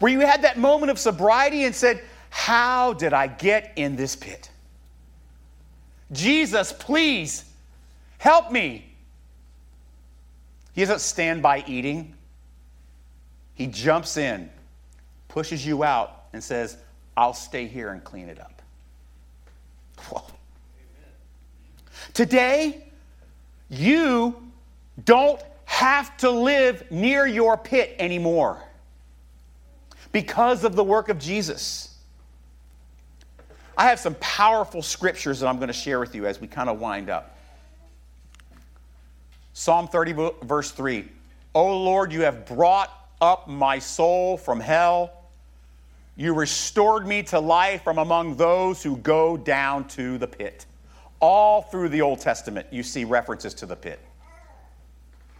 Where 0.00 0.12
you 0.12 0.20
had 0.20 0.42
that 0.42 0.58
moment 0.58 0.90
of 0.90 0.98
sobriety 0.98 1.64
and 1.64 1.74
said, 1.74 2.02
How 2.30 2.92
did 2.92 3.12
I 3.12 3.26
get 3.26 3.72
in 3.76 3.96
this 3.96 4.16
pit? 4.16 4.50
Jesus, 6.12 6.72
please 6.72 7.44
help 8.18 8.50
me. 8.50 8.84
He 10.72 10.82
doesn't 10.82 11.00
stand 11.00 11.42
by 11.42 11.64
eating. 11.66 12.14
He 13.54 13.66
jumps 13.66 14.16
in, 14.16 14.48
pushes 15.26 15.66
you 15.66 15.82
out, 15.82 16.26
and 16.32 16.42
says, 16.42 16.76
I'll 17.16 17.34
stay 17.34 17.66
here 17.66 17.90
and 17.90 18.04
clean 18.04 18.28
it 18.28 18.38
up. 18.38 18.62
Whoa. 20.08 20.37
Today, 22.18 22.82
you 23.68 24.34
don't 25.04 25.40
have 25.66 26.16
to 26.16 26.28
live 26.28 26.90
near 26.90 27.28
your 27.28 27.56
pit 27.56 27.94
anymore 28.00 28.60
because 30.10 30.64
of 30.64 30.74
the 30.74 30.82
work 30.82 31.10
of 31.10 31.20
Jesus. 31.20 31.96
I 33.76 33.84
have 33.84 34.00
some 34.00 34.16
powerful 34.16 34.82
scriptures 34.82 35.38
that 35.38 35.46
I'm 35.46 35.58
going 35.58 35.68
to 35.68 35.72
share 35.72 36.00
with 36.00 36.12
you 36.12 36.26
as 36.26 36.40
we 36.40 36.48
kind 36.48 36.68
of 36.68 36.80
wind 36.80 37.08
up. 37.08 37.38
Psalm 39.52 39.86
30, 39.86 40.32
verse 40.42 40.72
3. 40.72 41.08
O 41.54 41.84
Lord, 41.84 42.10
you 42.10 42.22
have 42.22 42.46
brought 42.46 42.90
up 43.20 43.46
my 43.46 43.78
soul 43.78 44.36
from 44.36 44.58
hell. 44.58 45.12
You 46.16 46.34
restored 46.34 47.06
me 47.06 47.22
to 47.22 47.38
life 47.38 47.84
from 47.84 47.98
among 47.98 48.34
those 48.34 48.82
who 48.82 48.96
go 48.96 49.36
down 49.36 49.86
to 49.90 50.18
the 50.18 50.26
pit. 50.26 50.66
All 51.20 51.62
through 51.62 51.88
the 51.88 52.02
Old 52.02 52.20
Testament, 52.20 52.66
you 52.70 52.82
see 52.82 53.04
references 53.04 53.54
to 53.54 53.66
the 53.66 53.76
pit. 53.76 54.00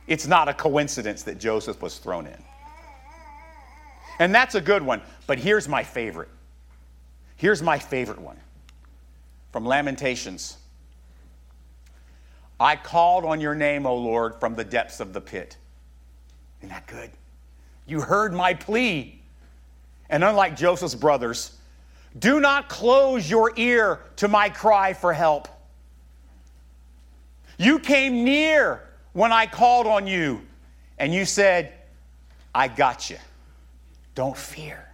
It's 0.06 0.26
not 0.26 0.48
a 0.48 0.54
coincidence 0.54 1.22
that 1.24 1.38
Joseph 1.38 1.82
was 1.82 1.98
thrown 1.98 2.26
in. 2.26 2.42
And 4.18 4.34
that's 4.34 4.54
a 4.54 4.60
good 4.60 4.82
one, 4.82 5.02
but 5.26 5.38
here's 5.38 5.68
my 5.68 5.84
favorite. 5.84 6.30
Here's 7.36 7.62
my 7.62 7.78
favorite 7.78 8.18
one 8.18 8.38
from 9.52 9.64
Lamentations. 9.64 10.56
I 12.60 12.74
called 12.74 13.24
on 13.24 13.40
your 13.40 13.54
name, 13.54 13.86
O 13.86 13.94
Lord, 13.96 14.40
from 14.40 14.56
the 14.56 14.64
depths 14.64 14.98
of 14.98 15.12
the 15.12 15.20
pit. 15.20 15.56
Isn't 16.60 16.70
that 16.70 16.86
good? 16.88 17.10
You 17.86 18.00
heard 18.00 18.32
my 18.32 18.54
plea. 18.54 19.20
And 20.10 20.24
unlike 20.24 20.56
Joseph's 20.56 20.94
brothers, 20.94 21.56
do 22.18 22.40
not 22.40 22.68
close 22.68 23.30
your 23.30 23.52
ear 23.56 24.00
to 24.16 24.26
my 24.26 24.48
cry 24.48 24.92
for 24.92 25.12
help. 25.12 25.48
You 27.58 27.80
came 27.80 28.24
near 28.24 28.82
when 29.12 29.32
I 29.32 29.46
called 29.46 29.86
on 29.86 30.06
you, 30.06 30.40
and 30.96 31.12
you 31.12 31.24
said, 31.24 31.72
I 32.54 32.68
got 32.68 33.10
you. 33.10 33.18
Don't 34.14 34.36
fear. 34.36 34.88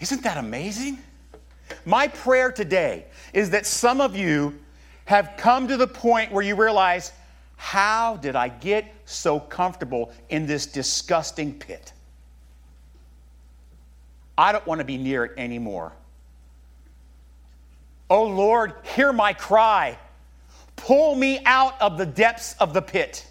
Isn't 0.00 0.22
that 0.24 0.36
amazing? 0.36 0.98
My 1.84 2.08
prayer 2.08 2.52
today 2.52 3.06
is 3.32 3.50
that 3.50 3.64
some 3.64 4.00
of 4.00 4.14
you 4.14 4.58
have 5.06 5.34
come 5.38 5.68
to 5.68 5.76
the 5.76 5.86
point 5.86 6.32
where 6.32 6.42
you 6.42 6.54
realize 6.56 7.12
how 7.56 8.16
did 8.16 8.36
I 8.36 8.48
get 8.48 8.92
so 9.04 9.40
comfortable 9.40 10.12
in 10.28 10.46
this 10.46 10.66
disgusting 10.66 11.58
pit? 11.58 11.92
I 14.36 14.52
don't 14.52 14.66
want 14.66 14.80
to 14.80 14.84
be 14.84 14.98
near 14.98 15.24
it 15.24 15.32
anymore. 15.38 15.92
Oh 18.08 18.24
Lord, 18.24 18.74
hear 18.94 19.12
my 19.12 19.32
cry. 19.32 19.98
Pull 20.76 21.16
me 21.16 21.40
out 21.44 21.80
of 21.80 21.98
the 21.98 22.06
depths 22.06 22.54
of 22.60 22.74
the 22.74 22.82
pit. 22.82 23.26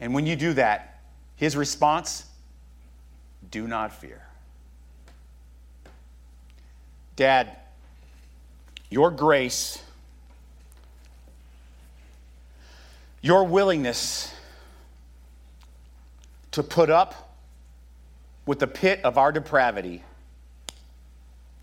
And 0.00 0.12
when 0.12 0.26
you 0.26 0.36
do 0.36 0.52
that, 0.54 1.00
his 1.36 1.56
response 1.56 2.26
do 3.50 3.66
not 3.66 3.92
fear. 3.92 4.22
Dad, 7.14 7.56
your 8.90 9.10
grace 9.10 9.82
Your 13.26 13.42
willingness 13.42 14.32
to 16.52 16.62
put 16.62 16.90
up 16.90 17.36
with 18.46 18.60
the 18.60 18.68
pit 18.68 19.00
of 19.02 19.18
our 19.18 19.32
depravity 19.32 20.04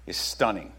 is 0.06 0.18
stunning. 0.18 0.72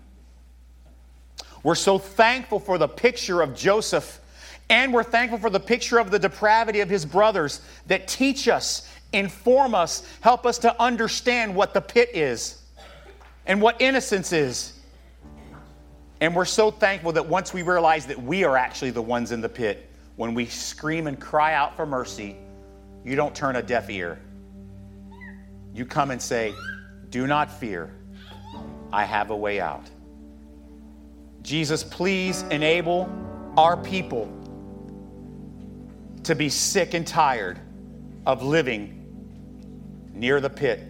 We're 1.63 1.75
so 1.75 1.99
thankful 1.99 2.61
for 2.61 2.77
the 2.77 2.89
picture 2.89 3.41
of 3.41 3.57
Joseph, 3.57 4.21
and 4.69 4.93
we're 4.93 5.03
thankful 5.03 5.39
for 5.39 5.51
the 5.51 5.61
picture 5.61 5.99
of 5.99 6.11
the 6.11 6.19
depravity 6.19 6.81
of 6.81 6.91
his 6.91 7.07
brothers 7.07 7.61
that 7.87 8.07
teach 8.07 8.49
us, 8.49 8.89
inform 9.13 9.75
us, 9.75 10.07
help 10.21 10.45
us 10.45 10.59
to 10.59 10.83
understand 10.83 11.55
what 11.55 11.73
the 11.73 11.81
pit 11.81 12.11
is 12.13 12.63
and 13.47 13.63
what 13.63 13.81
innocence 13.81 14.33
is. 14.33 14.79
And 16.21 16.35
we're 16.35 16.45
so 16.45 16.71
thankful 16.71 17.13
that 17.13 17.27
once 17.27 17.53
we 17.53 17.63
realize 17.63 18.07
that 18.07 18.23
we 18.23 18.45
are 18.45 18.57
actually 18.57 18.91
the 18.91 19.03
ones 19.03 19.33
in 19.33 19.41
the 19.41 19.49
pit, 19.49 19.91
when 20.17 20.35
we 20.35 20.47
scream 20.47 21.07
and 21.07 21.19
cry 21.19 21.55
out 21.55 21.77
for 21.77 21.87
mercy, 21.87 22.37
you 23.05 23.17
don't 23.17 23.35
turn 23.35 23.57
a 23.57 23.63
deaf 23.63 23.91
ear. 23.91 24.19
You 25.75 25.85
come 25.85 26.11
and 26.11 26.23
say, 26.23 26.55
Do 27.11 27.27
not 27.27 27.51
fear, 27.51 27.91
I 28.95 29.03
have 29.03 29.31
a 29.31 29.37
way 29.37 29.61
out. 29.61 29.91
Jesus, 31.43 31.83
please 31.83 32.43
enable 32.43 33.13
our 33.57 33.77
people 33.77 34.33
to 36.23 36.37
be 36.37 36.49
sick 36.49 36.95
and 36.95 37.05
tired 37.05 37.59
of 38.25 38.45
living 38.45 39.01
near 40.13 40.41
the 40.41 40.49
pit. 40.49 40.81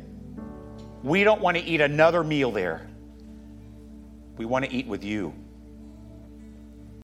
We 1.03 1.25
don't 1.25 1.41
want 1.41 1.57
to 1.57 1.63
eat 1.63 1.81
another 1.81 2.23
meal 2.23 2.53
there. 2.53 2.87
We 4.37 4.45
want 4.45 4.67
to 4.67 4.71
eat 4.71 4.87
with 4.87 5.03
you. 5.03 5.33